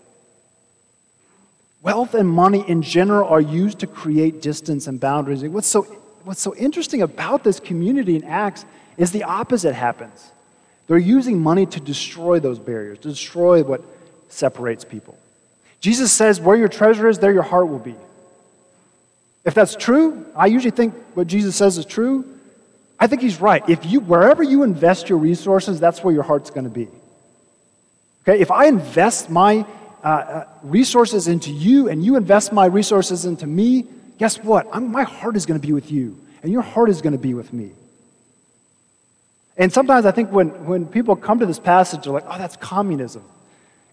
Wealth 1.83 2.15
and 2.15 2.29
money 2.29 2.69
in 2.69 2.83
general 2.83 3.29
are 3.29 3.41
used 3.41 3.79
to 3.81 3.87
create 3.87 4.43
distance 4.43 4.89
and 4.89 4.99
boundaries. 4.99 5.45
What's 5.45 5.69
so 5.69 5.87
what's 6.27 6.41
so 6.41 6.57
interesting 6.57 7.03
about 7.03 7.45
this 7.45 7.61
community 7.61 8.17
in 8.17 8.25
Acts 8.25 8.65
is 8.97 9.13
the 9.13 9.23
opposite 9.23 9.75
happens. 9.75 10.33
They're 10.89 10.99
using 10.99 11.41
money 11.41 11.67
to 11.67 11.79
destroy 11.79 12.41
those 12.41 12.59
barriers, 12.59 12.99
to 13.01 13.09
destroy 13.09 13.63
what 13.63 13.85
separates 14.29 14.85
people. 14.85 15.17
Jesus 15.81 16.13
says, 16.13 16.41
Where 16.41 16.57
your 16.57 16.69
treasure 16.69 17.09
is, 17.09 17.21
there 17.21 17.33
your 17.33 17.45
heart 17.45 17.69
will 17.69 17.79
be. 17.79 17.95
If 19.45 19.55
that's 19.55 19.77
true, 19.77 20.27
I 20.35 20.47
usually 20.47 20.73
think 20.73 20.95
what 21.15 21.29
Jesus 21.29 21.55
says 21.55 21.79
is 21.79 21.87
true. 21.87 22.25
I 22.99 23.07
think 23.07 23.23
he's 23.23 23.41
right. 23.41 23.63
If 23.69 23.87
you, 23.87 24.01
wherever 24.01 24.43
you 24.43 24.65
invest 24.65 25.09
your 25.09 25.19
resources, 25.19 25.79
that's 25.79 26.03
where 26.03 26.13
your 26.13 26.25
heart's 26.25 26.51
going 26.51 26.65
to 26.65 26.71
be. 26.71 26.89
Okay, 28.27 28.41
if 28.41 28.51
I 28.51 28.67
invest 28.67 29.31
my 29.31 29.65
uh, 30.03 30.09
uh, 30.09 30.49
resources 30.65 31.29
into 31.29 31.53
you 31.53 31.89
and 31.89 32.05
you 32.05 32.17
invest 32.17 32.53
my 32.53 32.67
resources 32.67 33.27
into 33.27 33.47
me, 33.47 33.87
guess 34.19 34.39
what? 34.39 34.67
I'm, 34.73 34.91
my 34.91 35.03
heart 35.03 35.37
is 35.37 35.47
going 35.47 35.61
to 35.61 35.67
be 35.67 35.73
with 35.73 35.91
you, 35.91 36.19
and 36.43 36.53
your 36.53 36.63
heart 36.63 36.91
is 36.91 37.03
going 37.03 37.13
to 37.13 37.19
be 37.19 37.35
with 37.35 37.53
me. 37.53 37.73
And 39.57 39.73
sometimes 39.73 40.05
I 40.05 40.11
think 40.11 40.31
when, 40.31 40.67
when 40.67 40.87
people 40.87 41.17
come 41.17 41.39
to 41.39 41.47
this 41.47 41.59
passage, 41.59 42.05
they're 42.05 42.13
like, 42.13 42.27
oh, 42.29 42.39
that's 42.39 42.57
communism. 42.57 43.25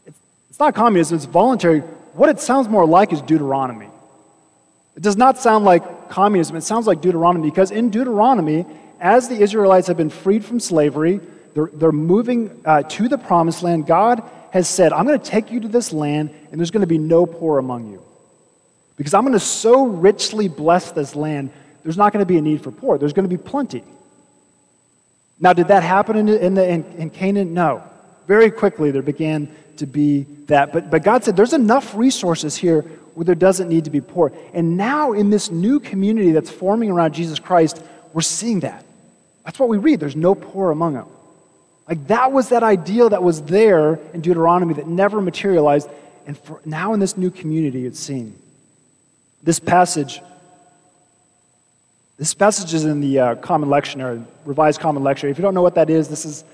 It's, 0.05 0.19
it's 0.49 0.59
not 0.59 0.75
communism, 0.75 1.15
it's 1.15 1.25
voluntary. 1.25 1.79
What 2.13 2.29
it 2.29 2.39
sounds 2.39 2.67
more 2.67 2.85
like 2.85 3.13
is 3.13 3.21
Deuteronomy. 3.21 3.89
It 4.95 5.01
does 5.01 5.17
not 5.17 5.37
sound 5.39 5.65
like 5.65 6.09
communism, 6.09 6.55
it 6.57 6.61
sounds 6.61 6.85
like 6.85 7.01
Deuteronomy 7.01 7.49
because 7.49 7.71
in 7.71 7.89
Deuteronomy, 7.89 8.65
as 8.99 9.27
the 9.27 9.39
Israelites 9.39 9.87
have 9.87 9.97
been 9.97 10.09
freed 10.09 10.45
from 10.45 10.59
slavery, 10.59 11.19
they're, 11.53 11.69
they're 11.73 11.91
moving 11.91 12.61
uh, 12.65 12.83
to 12.83 13.07
the 13.07 13.17
promised 13.17 13.63
land. 13.63 13.85
God 13.85 14.23
has 14.51 14.67
said, 14.67 14.93
I'm 14.93 15.05
going 15.05 15.19
to 15.19 15.29
take 15.29 15.51
you 15.51 15.59
to 15.61 15.67
this 15.67 15.91
land, 15.93 16.29
and 16.51 16.59
there's 16.59 16.71
going 16.71 16.81
to 16.81 16.87
be 16.87 16.97
no 16.97 17.25
poor 17.25 17.57
among 17.57 17.91
you. 17.91 18.03
Because 18.95 19.13
I'm 19.13 19.23
going 19.23 19.33
to 19.33 19.39
so 19.39 19.85
richly 19.85 20.47
bless 20.47 20.91
this 20.91 21.15
land, 21.15 21.51
there's 21.83 21.97
not 21.97 22.13
going 22.13 22.21
to 22.21 22.27
be 22.27 22.37
a 22.37 22.41
need 22.41 22.61
for 22.63 22.71
poor. 22.71 22.97
There's 22.97 23.13
going 23.13 23.27
to 23.27 23.37
be 23.37 23.41
plenty. 23.41 23.83
Now, 25.39 25.53
did 25.53 25.67
that 25.67 25.83
happen 25.83 26.15
in, 26.15 26.29
in, 26.29 26.53
the, 26.53 26.67
in, 26.67 26.83
in 26.93 27.09
Canaan? 27.09 27.53
No. 27.53 27.83
Very 28.27 28.49
quickly, 28.51 28.91
there 28.91 29.01
began 29.01 29.53
to 29.77 29.85
be 29.85 30.23
that. 30.45 30.71
But, 30.71 30.89
but 30.89 31.03
God 31.03 31.23
said, 31.23 31.35
there's 31.35 31.53
enough 31.53 31.95
resources 31.95 32.55
here 32.55 32.81
where 33.15 33.25
there 33.25 33.35
doesn't 33.35 33.67
need 33.67 33.85
to 33.85 33.91
be 33.91 33.99
poor. 33.99 34.31
And 34.53 34.77
now, 34.77 35.13
in 35.13 35.29
this 35.29 35.51
new 35.51 35.79
community 35.79 36.31
that's 36.31 36.49
forming 36.49 36.89
around 36.89 37.13
Jesus 37.13 37.39
Christ, 37.39 37.83
we're 38.13 38.21
seeing 38.21 38.61
that. 38.61 38.85
That's 39.43 39.59
what 39.59 39.69
we 39.69 39.77
read. 39.77 39.99
There's 39.99 40.15
no 40.15 40.35
poor 40.35 40.71
among 40.71 40.93
them. 40.93 41.07
Like 41.87 42.07
that 42.07 42.31
was 42.31 42.49
that 42.49 42.63
ideal 42.63 43.09
that 43.09 43.21
was 43.21 43.41
there 43.41 43.99
in 44.13 44.21
Deuteronomy 44.21 44.75
that 44.75 44.87
never 44.87 45.19
materialized. 45.19 45.89
And 46.25 46.37
for 46.37 46.61
now 46.63 46.93
in 46.93 46.99
this 46.99 47.17
new 47.17 47.29
community, 47.29 47.85
it's 47.85 47.99
seen. 47.99 48.39
This 49.43 49.59
passage, 49.59 50.21
this 52.17 52.33
passage 52.33 52.73
is 52.73 52.85
in 52.85 53.01
the 53.01 53.19
uh, 53.19 53.35
Common 53.35 53.69
Lectionary, 53.69 54.25
Revised 54.45 54.79
Common 54.79 55.03
Lectionary. 55.03 55.31
If 55.31 55.37
you 55.37 55.41
don't 55.41 55.53
know 55.53 55.61
what 55.61 55.75
that 55.75 55.89
is, 55.89 56.07
this 56.07 56.25
is 56.25 56.45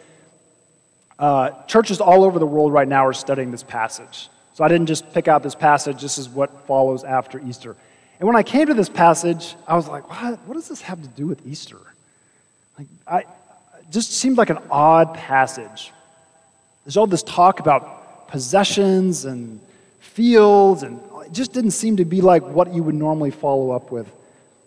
uh, 1.20 1.52
churches 1.68 2.02
all 2.02 2.24
over 2.24 2.40
the 2.40 2.48
world 2.48 2.74
right 2.74 2.88
now 2.88 3.06
are 3.06 3.14
studying 3.14 3.52
this 3.52 3.62
passage. 3.62 4.30
So 4.54 4.64
I 4.64 4.68
didn't 4.68 4.88
just 4.88 5.14
pick 5.14 5.28
out 5.28 5.44
this 5.44 5.54
passage. 5.54 6.02
This 6.02 6.18
is 6.18 6.28
what 6.28 6.66
follows 6.66 7.04
after 7.04 7.40
Easter. 7.40 7.76
And 8.20 8.28
when 8.28 8.36
I 8.36 8.44
came 8.44 8.68
to 8.68 8.74
this 8.74 8.90
passage, 8.90 9.56
I 9.68 9.76
was 9.76 9.88
like, 9.88 10.10
what, 10.10 10.40
what 10.48 10.56
does 10.56 10.68
this 10.68 10.82
have 10.82 11.02
to 11.02 11.08
do 11.10 11.28
with 11.28 11.46
Easter? 11.46 11.80
Like, 12.78 12.88
I, 13.08 13.26
just 13.92 14.12
seemed 14.12 14.38
like 14.38 14.50
an 14.50 14.60
odd 14.70 15.14
passage. 15.14 15.92
There's 16.86 16.98
all 16.98 17.08
this 17.08 17.24
talk 17.24 17.60
about 17.60 18.28
possessions 18.28 19.26
and 19.26 19.60
fields, 20.00 20.84
and 20.84 21.02
it 21.26 21.32
just 21.32 21.54
didn't 21.54 21.72
seem 21.72 21.98
to 21.98 22.06
be 22.06 22.22
like 22.22 22.44
what 22.44 22.74
you 22.74 22.84
would 22.84 22.96
normally 22.96 23.32
follow 23.32 23.72
up 23.72 23.92
with 23.92 24.12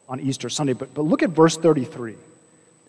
on 0.09 0.21
Easter 0.21 0.49
Sunday. 0.49 0.73
But, 0.75 0.95
but 0.95 1.03
look 1.03 1.23
at 1.23 1.31
verse 1.31 1.57
33. 1.57 2.17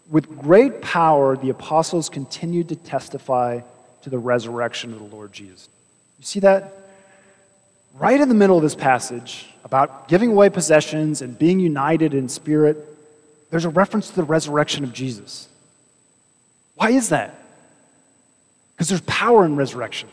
With 0.09 0.37
great 0.39 0.81
power, 0.81 1.37
the 1.37 1.49
apostles 1.49 2.09
continued 2.09 2.69
to 2.69 2.75
testify 2.75 3.61
to 4.01 4.09
the 4.09 4.19
resurrection 4.19 4.93
of 4.93 4.99
the 4.99 5.15
Lord 5.15 5.31
Jesus. 5.31 5.69
You 6.19 6.25
see 6.25 6.39
that? 6.41 6.89
Right 7.95 8.19
in 8.19 8.27
the 8.27 8.35
middle 8.35 8.57
of 8.57 8.63
this 8.63 8.75
passage 8.75 9.47
about 9.63 10.07
giving 10.07 10.31
away 10.31 10.49
possessions 10.49 11.21
and 11.21 11.37
being 11.37 11.59
united 11.59 12.13
in 12.13 12.27
spirit, 12.27 12.77
there's 13.49 13.65
a 13.65 13.69
reference 13.69 14.09
to 14.09 14.15
the 14.15 14.23
resurrection 14.23 14.83
of 14.83 14.93
Jesus. 14.93 15.47
Why 16.75 16.89
is 16.89 17.09
that? 17.09 17.39
Because 18.75 18.89
there's 18.89 19.01
power 19.01 19.45
in 19.45 19.55
resurrection. 19.55 20.09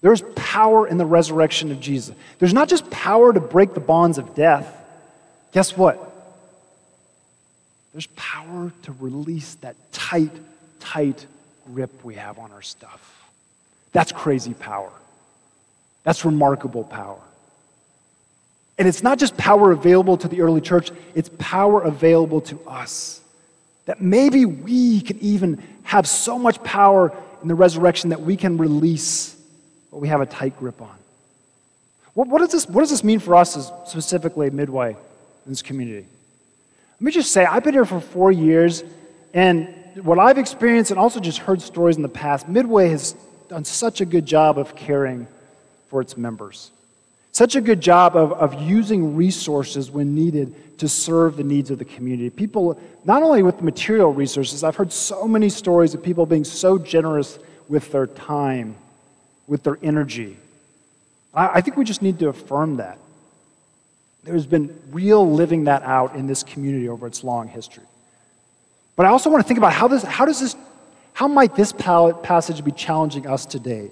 There's 0.00 0.22
power 0.36 0.86
in 0.86 0.96
the 0.96 1.06
resurrection 1.06 1.72
of 1.72 1.80
Jesus. 1.80 2.14
There's 2.38 2.54
not 2.54 2.68
just 2.68 2.88
power 2.90 3.32
to 3.32 3.40
break 3.40 3.74
the 3.74 3.80
bonds 3.80 4.18
of 4.18 4.34
death. 4.34 4.72
Guess 5.52 5.76
what? 5.76 6.04
There's 7.92 8.06
power 8.08 8.72
to 8.82 8.92
release 9.00 9.56
that 9.56 9.74
tight, 9.92 10.30
tight 10.78 11.26
grip 11.66 12.04
we 12.04 12.14
have 12.14 12.38
on 12.38 12.52
our 12.52 12.62
stuff. 12.62 13.30
That's 13.92 14.12
crazy 14.12 14.54
power. 14.54 14.92
That's 16.04 16.24
remarkable 16.24 16.84
power. 16.84 17.20
And 18.78 18.86
it's 18.86 19.02
not 19.02 19.18
just 19.18 19.36
power 19.36 19.72
available 19.72 20.16
to 20.18 20.28
the 20.28 20.42
early 20.42 20.60
church, 20.60 20.92
it's 21.14 21.30
power 21.38 21.82
available 21.82 22.40
to 22.42 22.60
us 22.68 23.20
that 23.86 24.00
maybe 24.00 24.44
we 24.44 25.00
can 25.00 25.18
even 25.18 25.62
have 25.82 26.06
so 26.06 26.38
much 26.38 26.62
power 26.62 27.12
in 27.42 27.48
the 27.48 27.54
resurrection 27.54 28.10
that 28.10 28.20
we 28.20 28.36
can 28.36 28.58
release 28.58 29.34
what 29.90 30.00
we 30.00 30.08
have 30.08 30.20
a 30.20 30.26
tight 30.26 30.56
grip 30.58 30.80
on. 30.82 30.96
What, 32.14 32.28
what, 32.28 32.38
does, 32.40 32.50
this, 32.50 32.66
what 32.68 32.80
does 32.80 32.90
this 32.90 33.04
mean 33.04 33.20
for 33.20 33.36
us 33.36 33.56
as 33.56 33.70
specifically 33.86 34.50
Midway 34.50 34.90
in 34.90 35.52
this 35.52 35.62
community? 35.62 36.06
Let 36.94 37.00
me 37.00 37.12
just 37.12 37.32
say, 37.32 37.44
I've 37.44 37.62
been 37.62 37.74
here 37.74 37.84
for 37.84 38.00
four 38.00 38.32
years, 38.32 38.82
and 39.32 39.72
what 40.02 40.18
I've 40.18 40.38
experienced 40.38 40.90
and 40.90 40.98
also 40.98 41.20
just 41.20 41.38
heard 41.38 41.62
stories 41.62 41.96
in 41.96 42.02
the 42.02 42.08
past, 42.08 42.48
Midway 42.48 42.88
has 42.88 43.14
done 43.48 43.64
such 43.64 44.00
a 44.00 44.04
good 44.04 44.26
job 44.26 44.58
of 44.58 44.74
caring 44.74 45.26
for 45.88 46.00
its 46.00 46.16
members. 46.16 46.70
Such 47.32 47.56
a 47.56 47.60
good 47.60 47.80
job 47.80 48.16
of, 48.16 48.32
of 48.32 48.60
using 48.62 49.14
resources 49.14 49.90
when 49.90 50.14
needed 50.14 50.78
to 50.78 50.88
serve 50.88 51.36
the 51.36 51.44
needs 51.44 51.70
of 51.70 51.78
the 51.78 51.84
community. 51.84 52.30
People, 52.30 52.80
not 53.04 53.22
only 53.22 53.42
with 53.42 53.62
material 53.62 54.12
resources, 54.12 54.64
I've 54.64 54.76
heard 54.76 54.92
so 54.92 55.26
many 55.28 55.48
stories 55.48 55.94
of 55.94 56.02
people 56.02 56.26
being 56.26 56.44
so 56.44 56.78
generous 56.78 57.38
with 57.68 57.92
their 57.92 58.06
time, 58.06 58.76
with 59.48 59.64
their 59.64 59.78
energy. 59.82 60.36
I, 61.34 61.48
I 61.54 61.60
think 61.60 61.76
we 61.76 61.84
just 61.84 62.02
need 62.02 62.20
to 62.20 62.28
affirm 62.28 62.76
that. 62.76 62.98
There's 64.22 64.46
been 64.46 64.78
real 64.90 65.28
living 65.28 65.64
that 65.64 65.82
out 65.82 66.14
in 66.14 66.26
this 66.26 66.42
community 66.42 66.88
over 66.88 67.06
its 67.06 67.24
long 67.24 67.48
history. 67.48 67.84
But 68.94 69.06
I 69.06 69.08
also 69.08 69.30
want 69.30 69.42
to 69.42 69.48
think 69.48 69.58
about 69.58 69.72
how, 69.72 69.88
this, 69.88 70.02
how 70.02 70.26
does 70.26 70.40
this, 70.40 70.54
how 71.12 71.28
might 71.28 71.54
this 71.54 71.72
passage 71.72 72.62
be 72.64 72.72
challenging 72.72 73.26
us 73.26 73.46
today? 73.46 73.90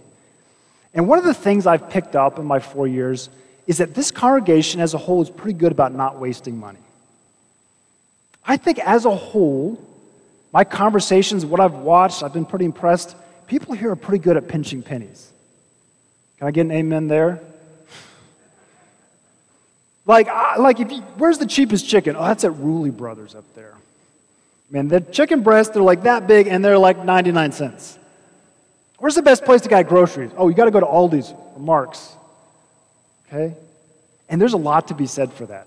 And 0.92 1.08
one 1.08 1.18
of 1.18 1.24
the 1.24 1.34
things 1.34 1.66
I've 1.66 1.88
picked 1.90 2.16
up 2.16 2.38
in 2.38 2.44
my 2.44 2.58
four 2.58 2.86
years 2.86 3.30
is 3.66 3.78
that 3.78 3.94
this 3.94 4.10
congregation 4.10 4.80
as 4.80 4.94
a 4.94 4.98
whole 4.98 5.22
is 5.22 5.30
pretty 5.30 5.58
good 5.58 5.72
about 5.72 5.94
not 5.94 6.18
wasting 6.18 6.58
money. 6.58 6.78
I 8.44 8.56
think 8.56 8.78
as 8.78 9.04
a 9.04 9.14
whole, 9.14 9.82
my 10.52 10.64
conversations, 10.64 11.44
what 11.44 11.60
I've 11.60 11.74
watched, 11.74 12.22
I've 12.22 12.32
been 12.32 12.46
pretty 12.46 12.64
impressed. 12.64 13.16
People 13.46 13.74
here 13.74 13.90
are 13.90 13.96
pretty 13.96 14.22
good 14.22 14.36
at 14.36 14.48
pinching 14.48 14.82
pennies. 14.82 15.32
Can 16.38 16.48
I 16.48 16.50
get 16.50 16.62
an 16.62 16.72
amen 16.72 17.08
there? 17.08 17.40
Like, 20.04 20.28
like 20.58 20.80
if 20.80 20.92
you, 20.92 21.00
where's 21.18 21.38
the 21.38 21.46
cheapest 21.46 21.88
chicken? 21.88 22.14
Oh, 22.16 22.24
that's 22.24 22.44
at 22.44 22.52
Rulli 22.52 22.96
Brothers 22.96 23.34
up 23.34 23.44
there. 23.54 23.74
Man, 24.70 24.88
the 24.88 25.00
chicken 25.00 25.42
breasts, 25.42 25.72
they're 25.72 25.82
like 25.82 26.04
that 26.04 26.26
big 26.26 26.46
and 26.46 26.64
they're 26.64 26.78
like 26.78 27.04
99 27.04 27.52
cents. 27.52 27.98
Where's 28.98 29.14
the 29.14 29.22
best 29.22 29.44
place 29.44 29.60
to 29.62 29.68
get 29.68 29.88
groceries? 29.88 30.30
Oh, 30.36 30.48
you 30.48 30.54
got 30.54 30.64
to 30.66 30.70
go 30.70 30.80
to 30.80 30.86
Aldi's 30.86 31.32
or 31.32 31.60
Mark's. 31.60 32.16
Okay? 33.28 33.54
And 34.28 34.40
there's 34.40 34.54
a 34.54 34.58
lot 34.58 34.88
to 34.88 34.94
be 34.94 35.06
said 35.06 35.32
for 35.32 35.46
that. 35.46 35.66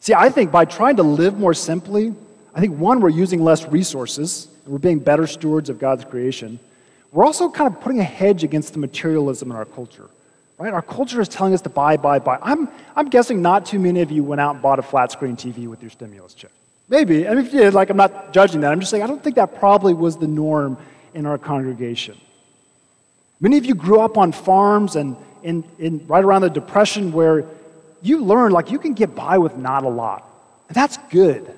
See, 0.00 0.14
I 0.14 0.30
think 0.30 0.50
by 0.50 0.64
trying 0.64 0.96
to 0.96 1.02
live 1.02 1.38
more 1.38 1.54
simply, 1.54 2.14
I 2.54 2.60
think 2.60 2.78
one, 2.78 3.00
we're 3.00 3.08
using 3.10 3.42
less 3.42 3.66
resources, 3.66 4.48
and 4.64 4.72
we're 4.72 4.78
being 4.78 4.98
better 4.98 5.26
stewards 5.26 5.68
of 5.68 5.78
God's 5.78 6.04
creation. 6.04 6.58
We're 7.12 7.24
also 7.24 7.48
kind 7.50 7.72
of 7.72 7.80
putting 7.80 8.00
a 8.00 8.04
hedge 8.04 8.44
against 8.44 8.72
the 8.72 8.78
materialism 8.78 9.50
in 9.50 9.56
our 9.56 9.64
culture. 9.64 10.10
Right? 10.58 10.72
Our 10.72 10.82
culture 10.82 11.20
is 11.20 11.28
telling 11.28 11.52
us 11.52 11.60
to 11.62 11.68
buy, 11.68 11.96
buy, 11.96 12.18
buy. 12.18 12.38
I'm, 12.40 12.68
I'm 12.94 13.08
guessing 13.10 13.42
not 13.42 13.66
too 13.66 13.78
many 13.78 14.00
of 14.00 14.10
you 14.10 14.24
went 14.24 14.40
out 14.40 14.54
and 14.54 14.62
bought 14.62 14.78
a 14.78 14.82
flat 14.82 15.12
screen 15.12 15.36
TV 15.36 15.66
with 15.66 15.82
your 15.82 15.90
stimulus 15.90 16.32
check. 16.34 16.50
Maybe. 16.88 17.26
I 17.26 17.34
mean, 17.34 17.44
if 17.44 17.52
you 17.52 17.60
did, 17.60 17.74
like, 17.74 17.90
I'm 17.90 17.96
not 17.96 18.32
judging 18.32 18.62
that. 18.62 18.72
I'm 18.72 18.80
just 18.80 18.90
saying, 18.90 19.02
I 19.02 19.06
don't 19.06 19.22
think 19.22 19.36
that 19.36 19.58
probably 19.58 19.92
was 19.92 20.16
the 20.16 20.28
norm 20.28 20.78
in 21.14 21.26
our 21.26 21.36
congregation. 21.36 22.18
Many 23.40 23.58
of 23.58 23.66
you 23.66 23.74
grew 23.74 24.00
up 24.00 24.16
on 24.16 24.32
farms 24.32 24.96
and 24.96 25.16
in, 25.42 25.64
in 25.78 26.06
right 26.06 26.24
around 26.24 26.42
the 26.42 26.50
Depression 26.50 27.12
where 27.12 27.44
you 28.02 28.18
learn 28.18 28.52
like 28.52 28.70
you 28.70 28.78
can 28.78 28.94
get 28.94 29.14
by 29.14 29.38
with 29.38 29.56
not 29.56 29.84
a 29.84 29.88
lot. 29.88 30.28
And 30.68 30.74
that's 30.74 30.96
good. 31.10 31.54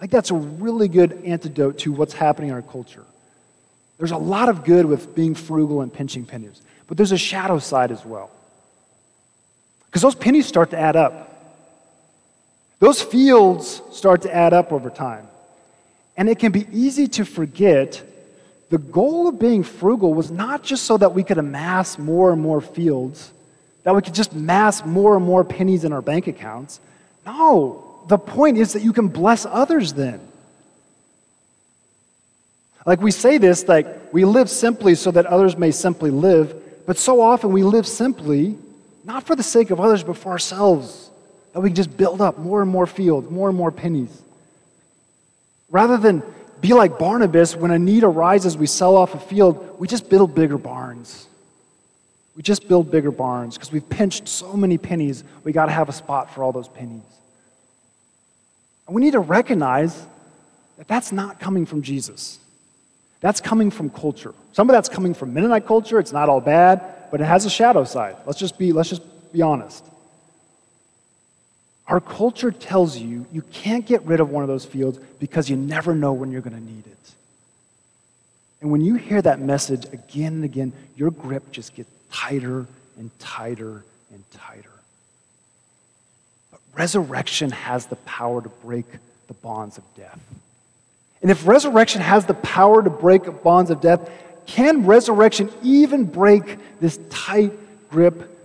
Like 0.00 0.10
that's 0.10 0.30
a 0.30 0.34
really 0.34 0.88
good 0.88 1.24
antidote 1.24 1.78
to 1.78 1.92
what's 1.92 2.12
happening 2.12 2.50
in 2.50 2.54
our 2.54 2.62
culture. 2.62 3.04
There's 3.98 4.12
a 4.12 4.16
lot 4.16 4.48
of 4.48 4.64
good 4.64 4.86
with 4.86 5.14
being 5.14 5.34
frugal 5.34 5.80
and 5.80 5.92
pinching 5.92 6.24
pennies, 6.24 6.62
but 6.86 6.96
there's 6.96 7.12
a 7.12 7.18
shadow 7.18 7.58
side 7.58 7.90
as 7.90 8.04
well. 8.04 8.30
Because 9.86 10.02
those 10.02 10.14
pennies 10.14 10.46
start 10.46 10.70
to 10.70 10.78
add 10.78 10.96
up. 10.96 11.24
Those 12.78 13.02
fields 13.02 13.82
start 13.90 14.22
to 14.22 14.34
add 14.34 14.52
up 14.52 14.72
over 14.72 14.88
time. 14.88 15.26
And 16.16 16.28
it 16.28 16.38
can 16.38 16.52
be 16.52 16.66
easy 16.72 17.08
to 17.08 17.24
forget 17.24 18.02
the 18.70 18.78
goal 18.78 19.28
of 19.28 19.38
being 19.38 19.62
frugal 19.62 20.12
was 20.12 20.30
not 20.30 20.62
just 20.62 20.84
so 20.84 20.96
that 20.98 21.14
we 21.14 21.22
could 21.22 21.38
amass 21.38 21.98
more 21.98 22.32
and 22.32 22.40
more 22.40 22.60
fields, 22.60 23.32
that 23.82 23.94
we 23.94 24.02
could 24.02 24.14
just 24.14 24.34
mass 24.34 24.84
more 24.84 25.16
and 25.16 25.24
more 25.24 25.42
pennies 25.42 25.84
in 25.84 25.92
our 25.92 26.02
bank 26.02 26.26
accounts. 26.26 26.80
No, 27.24 28.02
the 28.08 28.18
point 28.18 28.58
is 28.58 28.74
that 28.74 28.82
you 28.82 28.92
can 28.92 29.08
bless 29.08 29.46
others 29.46 29.94
then. 29.94 30.27
Like 32.88 33.02
we 33.02 33.10
say 33.10 33.36
this, 33.36 33.68
like 33.68 34.14
we 34.14 34.24
live 34.24 34.48
simply 34.48 34.94
so 34.94 35.10
that 35.10 35.26
others 35.26 35.58
may 35.58 35.72
simply 35.72 36.10
live, 36.10 36.86
but 36.86 36.96
so 36.96 37.20
often 37.20 37.52
we 37.52 37.62
live 37.62 37.86
simply, 37.86 38.56
not 39.04 39.24
for 39.24 39.36
the 39.36 39.42
sake 39.42 39.68
of 39.68 39.78
others, 39.78 40.02
but 40.02 40.16
for 40.16 40.30
ourselves, 40.30 41.10
that 41.52 41.60
we 41.60 41.68
can 41.68 41.76
just 41.76 41.94
build 41.98 42.22
up 42.22 42.38
more 42.38 42.62
and 42.62 42.70
more 42.70 42.86
fields, 42.86 43.30
more 43.30 43.50
and 43.50 43.58
more 43.58 43.70
pennies. 43.70 44.22
Rather 45.68 45.98
than 45.98 46.22
be 46.62 46.72
like 46.72 46.98
Barnabas 46.98 47.54
when 47.54 47.72
a 47.72 47.78
need 47.78 48.04
arises, 48.04 48.56
we 48.56 48.66
sell 48.66 48.96
off 48.96 49.14
a 49.14 49.20
field, 49.20 49.78
we 49.78 49.86
just 49.86 50.08
build 50.08 50.34
bigger 50.34 50.56
barns. 50.56 51.28
We 52.36 52.42
just 52.42 52.68
build 52.68 52.90
bigger 52.90 53.10
barns 53.10 53.58
because 53.58 53.70
we've 53.70 53.86
pinched 53.86 54.26
so 54.28 54.54
many 54.54 54.78
pennies, 54.78 55.24
we 55.44 55.52
got 55.52 55.66
to 55.66 55.72
have 55.72 55.90
a 55.90 55.92
spot 55.92 56.34
for 56.34 56.42
all 56.42 56.52
those 56.52 56.68
pennies. 56.68 57.04
And 58.86 58.96
we 58.96 59.02
need 59.02 59.12
to 59.12 59.20
recognize 59.20 60.06
that 60.78 60.88
that's 60.88 61.12
not 61.12 61.38
coming 61.38 61.66
from 61.66 61.82
Jesus. 61.82 62.38
That's 63.20 63.40
coming 63.40 63.70
from 63.70 63.90
culture. 63.90 64.34
Some 64.52 64.68
of 64.70 64.74
that's 64.74 64.88
coming 64.88 65.14
from 65.14 65.34
Mennonite 65.34 65.66
culture. 65.66 65.98
It's 65.98 66.12
not 66.12 66.28
all 66.28 66.40
bad, 66.40 67.10
but 67.10 67.20
it 67.20 67.24
has 67.24 67.44
a 67.44 67.50
shadow 67.50 67.84
side. 67.84 68.16
Let's 68.26 68.38
just 68.38 68.58
be, 68.58 68.72
let's 68.72 68.88
just 68.88 69.02
be 69.32 69.42
honest. 69.42 69.84
Our 71.88 72.00
culture 72.00 72.50
tells 72.50 72.98
you 72.98 73.26
you 73.32 73.42
can't 73.42 73.86
get 73.86 74.02
rid 74.02 74.20
of 74.20 74.30
one 74.30 74.44
of 74.44 74.48
those 74.48 74.64
fields 74.64 74.98
because 75.18 75.48
you 75.48 75.56
never 75.56 75.94
know 75.94 76.12
when 76.12 76.30
you're 76.30 76.42
going 76.42 76.56
to 76.56 76.62
need 76.62 76.86
it. 76.86 77.14
And 78.60 78.70
when 78.70 78.80
you 78.80 78.96
hear 78.96 79.22
that 79.22 79.40
message 79.40 79.86
again 79.86 80.34
and 80.34 80.44
again, 80.44 80.72
your 80.96 81.10
grip 81.10 81.50
just 81.50 81.74
gets 81.74 81.90
tighter 82.10 82.66
and 82.98 83.10
tighter 83.18 83.84
and 84.12 84.30
tighter. 84.30 84.70
But 86.50 86.60
resurrection 86.74 87.50
has 87.50 87.86
the 87.86 87.96
power 87.96 88.42
to 88.42 88.48
break 88.48 88.86
the 89.28 89.34
bonds 89.34 89.78
of 89.78 89.84
death. 89.94 90.20
And 91.22 91.30
if 91.30 91.46
resurrection 91.46 92.00
has 92.00 92.26
the 92.26 92.34
power 92.34 92.82
to 92.82 92.90
break 92.90 93.42
bonds 93.42 93.70
of 93.70 93.80
death, 93.80 94.10
can 94.46 94.86
resurrection 94.86 95.50
even 95.62 96.04
break 96.04 96.58
this 96.80 96.98
tight 97.10 97.52
grip 97.90 98.36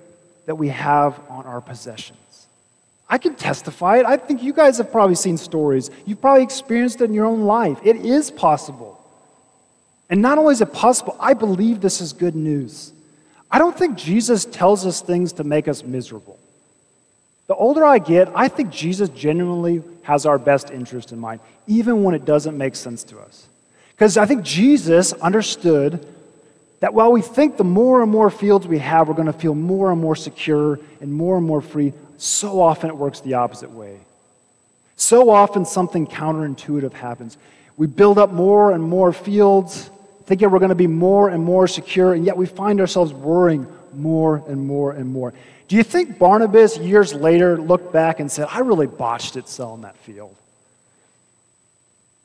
that 0.45 0.55
we 0.55 0.69
have 0.69 1.19
on 1.29 1.45
our 1.45 1.61
possessions? 1.61 2.47
I 3.07 3.17
can 3.17 3.35
testify 3.35 3.99
it. 3.99 4.05
I 4.05 4.17
think 4.17 4.41
you 4.41 4.53
guys 4.53 4.77
have 4.77 4.91
probably 4.91 5.15
seen 5.15 5.37
stories. 5.37 5.91
You've 6.05 6.19
probably 6.19 6.43
experienced 6.43 6.99
it 7.01 7.05
in 7.05 7.13
your 7.13 7.25
own 7.25 7.43
life. 7.43 7.79
It 7.83 7.97
is 7.97 8.31
possible. 8.31 8.99
And 10.09 10.21
not 10.21 10.37
only 10.37 10.53
is 10.53 10.61
it 10.61 10.73
possible, 10.73 11.15
I 11.19 11.33
believe 11.33 11.79
this 11.79 12.01
is 12.01 12.11
good 12.11 12.35
news. 12.35 12.91
I 13.51 13.59
don't 13.59 13.77
think 13.77 13.97
Jesus 13.97 14.45
tells 14.45 14.85
us 14.85 15.01
things 15.01 15.33
to 15.33 15.43
make 15.43 15.67
us 15.67 15.83
miserable. 15.83 16.39
The 17.47 17.55
older 17.55 17.85
I 17.85 17.99
get, 17.99 18.31
I 18.33 18.47
think 18.47 18.71
Jesus 18.71 19.09
genuinely 19.09 19.83
has 20.03 20.25
our 20.25 20.37
best 20.37 20.69
interest 20.69 21.11
in 21.11 21.19
mind, 21.19 21.41
even 21.67 22.03
when 22.03 22.13
it 22.13 22.25
doesn't 22.25 22.57
make 22.57 22.75
sense 22.75 23.03
to 23.05 23.19
us. 23.19 23.47
Because 23.91 24.17
I 24.17 24.25
think 24.25 24.43
Jesus 24.43 25.13
understood 25.13 26.05
that 26.79 26.93
while 26.93 27.11
we 27.11 27.21
think 27.21 27.57
the 27.57 27.63
more 27.63 28.01
and 28.01 28.11
more 28.11 28.29
fields 28.29 28.67
we 28.67 28.79
have, 28.79 29.07
we're 29.07 29.13
going 29.13 29.27
to 29.27 29.33
feel 29.33 29.55
more 29.55 29.91
and 29.91 30.01
more 30.01 30.15
secure 30.15 30.79
and 30.99 31.13
more 31.13 31.37
and 31.37 31.45
more 31.45 31.61
free, 31.61 31.93
so 32.17 32.61
often 32.61 32.89
it 32.89 32.97
works 32.97 33.21
the 33.21 33.35
opposite 33.35 33.71
way. 33.71 33.99
So 34.95 35.29
often 35.29 35.65
something 35.65 36.05
counterintuitive 36.05 36.93
happens. 36.93 37.37
We 37.77 37.87
build 37.87 38.17
up 38.17 38.31
more 38.31 38.71
and 38.71 38.83
more 38.83 39.13
fields, 39.13 39.89
thinking 40.25 40.51
we're 40.51 40.59
going 40.59 40.69
to 40.69 40.75
be 40.75 40.87
more 40.87 41.29
and 41.29 41.43
more 41.43 41.67
secure, 41.67 42.13
and 42.13 42.25
yet 42.25 42.35
we 42.35 42.45
find 42.45 42.79
ourselves 42.79 43.13
worrying 43.13 43.67
more 43.93 44.43
and 44.47 44.65
more 44.67 44.91
and 44.91 45.09
more. 45.09 45.33
Do 45.73 45.77
you 45.77 45.83
think 45.83 46.19
Barnabas, 46.19 46.77
years 46.77 47.15
later, 47.15 47.59
looked 47.59 47.91
back 47.91 48.19
and 48.19 48.31
said, 48.31 48.47
I 48.51 48.59
really 48.59 48.85
botched 48.85 49.37
it 49.37 49.49
selling 49.49 49.81
that 49.81 49.97
field? 49.97 50.35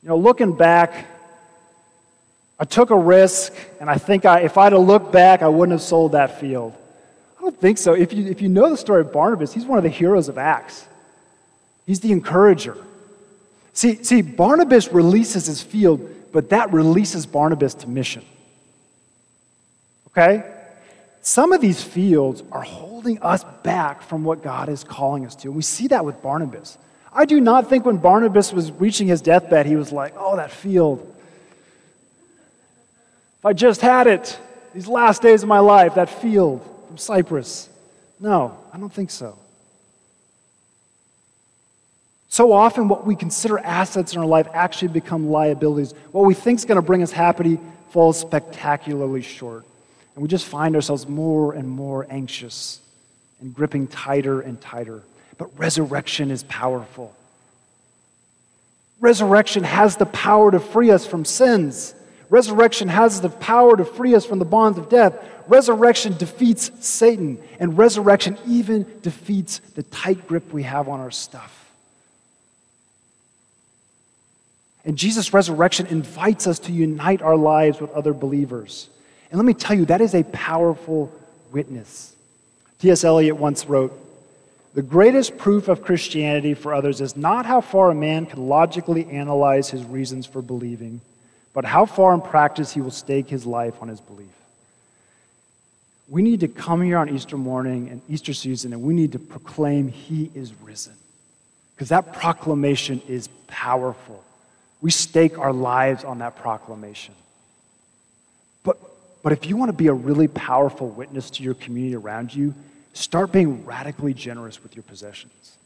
You 0.03 0.09
know, 0.09 0.17
looking 0.17 0.55
back, 0.55 1.07
I 2.59 2.65
took 2.65 2.91
a 2.91 2.95
risk, 2.95 3.51
and 3.79 3.89
I 3.89 3.95
think 3.95 4.23
I, 4.23 4.41
if 4.41 4.55
I'd 4.55 4.73
have 4.73 4.83
looked 4.83 5.11
back, 5.11 5.41
I 5.41 5.47
wouldn't 5.47 5.71
have 5.71 5.81
sold 5.81 6.11
that 6.11 6.39
field. 6.39 6.75
I 7.39 7.41
don't 7.41 7.59
think 7.59 7.79
so. 7.79 7.93
If 7.93 8.13
you, 8.13 8.27
if 8.27 8.39
you 8.39 8.49
know 8.49 8.69
the 8.69 8.77
story 8.77 9.01
of 9.01 9.11
Barnabas, 9.11 9.51
he's 9.51 9.65
one 9.65 9.79
of 9.79 9.83
the 9.83 9.89
heroes 9.89 10.29
of 10.29 10.37
Acts. 10.37 10.87
He's 11.87 12.01
the 12.01 12.11
encourager. 12.11 12.77
See, 13.73 14.03
see, 14.03 14.21
Barnabas 14.21 14.93
releases 14.93 15.47
his 15.47 15.59
field, 15.59 16.07
but 16.31 16.49
that 16.49 16.71
releases 16.71 17.25
Barnabas 17.25 17.73
to 17.73 17.89
mission. 17.89 18.23
Okay? 20.09 20.43
Some 21.21 21.51
of 21.51 21.61
these 21.61 21.83
fields 21.83 22.43
are 22.51 22.61
holding 22.61 23.21
us 23.21 23.43
back 23.63 24.01
from 24.01 24.23
what 24.23 24.41
God 24.41 24.69
is 24.69 24.83
calling 24.83 25.25
us 25.25 25.35
to. 25.37 25.49
And 25.49 25.55
we 25.55 25.61
see 25.61 25.87
that 25.87 26.05
with 26.05 26.21
Barnabas. 26.21 26.77
I 27.11 27.25
do 27.25 27.41
not 27.41 27.69
think 27.69 27.85
when 27.85 27.97
Barnabas 27.97 28.53
was 28.53 28.71
reaching 28.71 29.07
his 29.07 29.21
deathbed, 29.21 29.65
he 29.65 29.75
was 29.75 29.91
like, 29.91 30.13
oh, 30.17 30.35
that 30.37 30.51
field. 30.51 31.15
If 33.39 33.45
I 33.45 33.53
just 33.53 33.81
had 33.81 34.07
it, 34.07 34.39
these 34.73 34.87
last 34.87 35.21
days 35.21 35.43
of 35.43 35.49
my 35.49 35.59
life, 35.59 35.95
that 35.95 36.09
field 36.09 36.63
from 36.87 36.97
Cyprus. 36.97 37.69
No, 38.19 38.57
I 38.71 38.77
don't 38.77 38.93
think 38.93 39.09
so. 39.09 39.37
So 42.27 42.53
often, 42.53 42.87
what 42.87 43.07
we 43.07 43.15
consider 43.15 43.57
assets 43.57 44.13
in 44.13 44.19
our 44.19 44.25
life 44.25 44.47
actually 44.53 44.89
become 44.89 45.29
liabilities. 45.29 45.93
What 46.11 46.25
we 46.25 46.35
think 46.35 46.59
is 46.59 46.65
going 46.65 46.75
to 46.75 46.81
bring 46.81 47.01
us 47.01 47.11
happiness 47.11 47.59
falls 47.89 48.19
spectacularly 48.19 49.23
short. 49.23 49.65
And 50.19 50.23
we 50.23 50.27
just 50.27 50.47
find 50.47 50.75
ourselves 50.75 51.07
more 51.07 51.53
and 51.53 51.65
more 51.65 52.05
anxious 52.09 52.81
and 53.39 53.53
gripping 53.53 53.87
tighter 53.87 54.41
and 54.41 54.59
tighter. 54.59 55.01
But 55.37 55.57
resurrection 55.57 56.29
is 56.29 56.43
powerful. 56.43 57.15
Resurrection 58.99 59.63
has 59.63 59.95
the 59.95 60.07
power 60.07 60.51
to 60.51 60.59
free 60.59 60.91
us 60.91 61.05
from 61.05 61.23
sins. 61.23 61.95
Resurrection 62.29 62.89
has 62.89 63.21
the 63.21 63.29
power 63.29 63.77
to 63.77 63.85
free 63.85 64.13
us 64.13 64.25
from 64.25 64.39
the 64.39 64.45
bonds 64.45 64.77
of 64.77 64.89
death. 64.89 65.17
Resurrection 65.47 66.17
defeats 66.17 66.69
Satan, 66.85 67.41
and 67.57 67.77
resurrection 67.77 68.37
even 68.45 68.85
defeats 69.01 69.59
the 69.75 69.83
tight 69.83 70.27
grip 70.27 70.51
we 70.51 70.63
have 70.63 70.89
on 70.89 70.99
our 70.99 71.11
stuff. 71.11 71.71
And 74.83 74.97
Jesus' 74.97 75.33
resurrection 75.33 75.85
invites 75.85 76.45
us 76.45 76.59
to 76.59 76.73
unite 76.73 77.21
our 77.21 77.37
lives 77.37 77.79
with 77.79 77.91
other 77.91 78.11
believers. 78.11 78.89
And 79.31 79.37
let 79.37 79.45
me 79.45 79.53
tell 79.53 79.77
you, 79.77 79.85
that 79.85 80.01
is 80.01 80.15
a 80.15 80.23
powerful 80.23 81.11
witness. 81.51 82.15
T.S. 82.79 83.03
Eliot 83.03 83.37
once 83.37 83.65
wrote 83.65 83.93
The 84.73 84.81
greatest 84.81 85.37
proof 85.37 85.67
of 85.67 85.81
Christianity 85.83 86.53
for 86.53 86.73
others 86.73 87.01
is 87.01 87.15
not 87.15 87.45
how 87.45 87.61
far 87.61 87.91
a 87.91 87.95
man 87.95 88.25
can 88.25 88.47
logically 88.47 89.05
analyze 89.05 89.69
his 89.69 89.83
reasons 89.83 90.25
for 90.25 90.41
believing, 90.41 91.01
but 91.53 91.65
how 91.65 91.85
far 91.85 92.13
in 92.13 92.21
practice 92.21 92.73
he 92.73 92.81
will 92.81 92.91
stake 92.91 93.29
his 93.29 93.45
life 93.45 93.75
on 93.81 93.87
his 93.87 94.01
belief. 94.01 94.27
We 96.09 96.23
need 96.23 96.39
to 96.39 96.47
come 96.47 96.81
here 96.81 96.97
on 96.97 97.09
Easter 97.09 97.37
morning 97.37 97.89
and 97.89 98.01
Easter 98.09 98.33
season, 98.33 98.73
and 98.73 98.81
we 98.81 98.95
need 98.95 99.11
to 99.11 99.19
proclaim 99.19 99.87
He 99.89 100.31
is 100.33 100.53
risen. 100.63 100.93
Because 101.75 101.89
that 101.89 102.13
proclamation 102.13 103.01
is 103.07 103.29
powerful. 103.47 104.23
We 104.81 104.91
stake 104.91 105.37
our 105.37 105.53
lives 105.53 106.03
on 106.03 106.19
that 106.19 106.35
proclamation. 106.35 107.13
But, 109.21 109.33
if 109.33 109.45
you 109.45 109.57
want 109.57 109.69
to 109.69 109.73
be 109.73 109.87
a 109.87 109.93
really 109.93 110.27
powerful 110.27 110.87
witness 110.87 111.29
to 111.31 111.43
your 111.43 111.53
community 111.53 111.95
around 111.95 112.33
you, 112.33 112.55
start 112.93 113.31
being 113.31 113.65
radically 113.65 114.13
generous 114.13 114.63
with 114.63 114.75
your 114.75 114.83
possessions. 114.83 115.57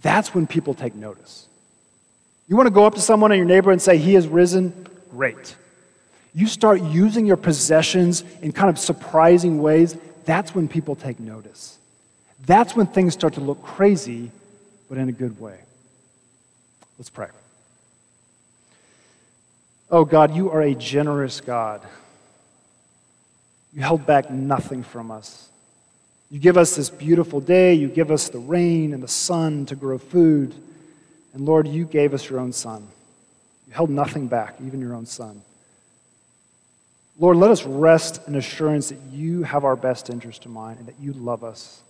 That's 0.00 0.34
when 0.34 0.46
people 0.46 0.74
take 0.74 0.94
notice. 0.94 1.46
You 2.48 2.56
want 2.56 2.66
to 2.66 2.72
go 2.72 2.84
up 2.84 2.94
to 2.94 3.00
someone 3.00 3.32
in 3.32 3.38
your 3.38 3.46
neighbor 3.46 3.70
and 3.70 3.80
say, 3.80 3.98
He 3.98 4.16
is 4.16 4.26
risen? 4.26 4.86
Great. 5.10 5.56
You 6.34 6.46
start 6.46 6.80
using 6.82 7.26
your 7.26 7.36
possessions 7.36 8.24
in 8.40 8.52
kind 8.52 8.70
of 8.70 8.78
surprising 8.78 9.60
ways, 9.60 9.96
that's 10.24 10.54
when 10.54 10.68
people 10.68 10.94
take 10.94 11.20
notice. 11.20 11.78
That's 12.46 12.74
when 12.74 12.86
things 12.86 13.12
start 13.12 13.34
to 13.34 13.40
look 13.40 13.62
crazy, 13.62 14.30
but 14.88 14.98
in 14.98 15.08
a 15.08 15.12
good 15.12 15.38
way. 15.40 15.58
Let's 16.98 17.10
pray. 17.10 17.28
Oh 19.90 20.04
God, 20.04 20.34
you 20.34 20.50
are 20.50 20.62
a 20.62 20.74
generous 20.74 21.40
God. 21.40 21.82
You 23.72 23.82
held 23.82 24.06
back 24.06 24.30
nothing 24.30 24.82
from 24.82 25.10
us. 25.10 25.48
You 26.30 26.38
give 26.38 26.56
us 26.56 26.76
this 26.76 26.90
beautiful 26.90 27.40
day, 27.40 27.74
you 27.74 27.88
give 27.88 28.10
us 28.10 28.28
the 28.28 28.38
rain 28.38 28.94
and 28.94 29.02
the 29.02 29.08
sun 29.08 29.66
to 29.66 29.76
grow 29.76 29.98
food. 29.98 30.54
And 31.34 31.44
Lord, 31.44 31.68
you 31.68 31.84
gave 31.84 32.14
us 32.14 32.28
your 32.28 32.40
own 32.40 32.52
son. 32.52 32.86
You 33.66 33.74
held 33.74 33.90
nothing 33.90 34.28
back, 34.28 34.56
even 34.64 34.80
your 34.80 34.94
own 34.94 35.06
son. 35.06 35.42
Lord, 37.18 37.36
let 37.36 37.50
us 37.50 37.64
rest 37.64 38.20
in 38.26 38.34
assurance 38.34 38.88
that 38.88 39.00
you 39.10 39.42
have 39.42 39.64
our 39.64 39.76
best 39.76 40.10
interest 40.10 40.46
in 40.46 40.52
mind 40.52 40.78
and 40.78 40.88
that 40.88 40.98
you 41.00 41.12
love 41.12 41.44
us. 41.44 41.82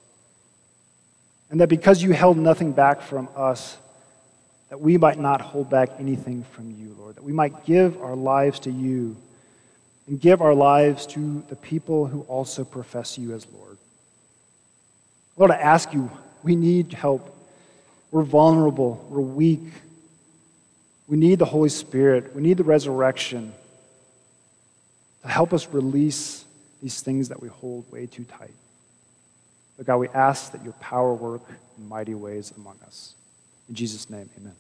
And 1.51 1.61
that 1.61 1.69
because 1.69 2.03
you 2.03 2.13
held 2.13 2.37
nothing 2.37 2.73
back 2.73 3.01
from 3.01 3.29
us, 3.37 3.79
that 4.71 4.81
we 4.81 4.97
might 4.97 5.19
not 5.19 5.41
hold 5.41 5.71
back 5.71 5.91
anything 5.99 6.45
from 6.53 6.71
you, 6.71 6.97
Lord, 6.99 7.17
that 7.17 7.25
we 7.25 7.33
might 7.33 7.65
give 7.65 8.01
our 8.03 8.17
lives 8.17 8.59
to 8.61 8.71
you 8.71 9.17
and 10.13 10.21
give 10.21 10.43
our 10.43 10.55
lives 10.55 11.07
to 11.07 11.43
the 11.49 11.57
people 11.57 12.07
who 12.07 12.21
also 12.29 12.65
profess 12.65 13.17
you 13.17 13.33
as 13.33 13.47
Lord. 13.51 13.79
Lord, 15.39 15.51
I 15.51 15.57
ask 15.57 15.95
you, 15.95 16.11
we 16.43 16.55
need 16.55 16.93
help. 16.93 17.35
We're 18.11 18.23
vulnerable, 18.23 19.03
we're 19.09 19.23
weak. 19.23 19.63
We 21.09 21.17
need 21.17 21.39
the 21.39 21.47
Holy 21.47 21.71
Spirit, 21.71 22.37
we 22.37 22.43
need 22.43 22.59
the 22.59 22.65
resurrection 22.65 23.55
to 25.23 25.29
help 25.29 25.55
us 25.55 25.67
release 25.69 26.45
these 26.83 27.01
things 27.01 27.31
that 27.31 27.41
we 27.41 27.49
hold 27.49 27.91
way 27.91 28.05
too 28.05 28.25
tight. 28.25 28.53
But 29.79 29.87
God, 29.87 29.97
we 29.97 30.09
ask 30.09 30.53
that 30.53 30.63
your 30.63 30.75
power 30.75 31.15
work 31.15 31.49
in 31.79 31.89
mighty 31.89 32.15
ways 32.15 32.53
among 32.55 32.77
us. 32.87 33.15
In 33.67 33.75
Jesus' 33.75 34.11
name, 34.11 34.29
amen. 34.39 34.53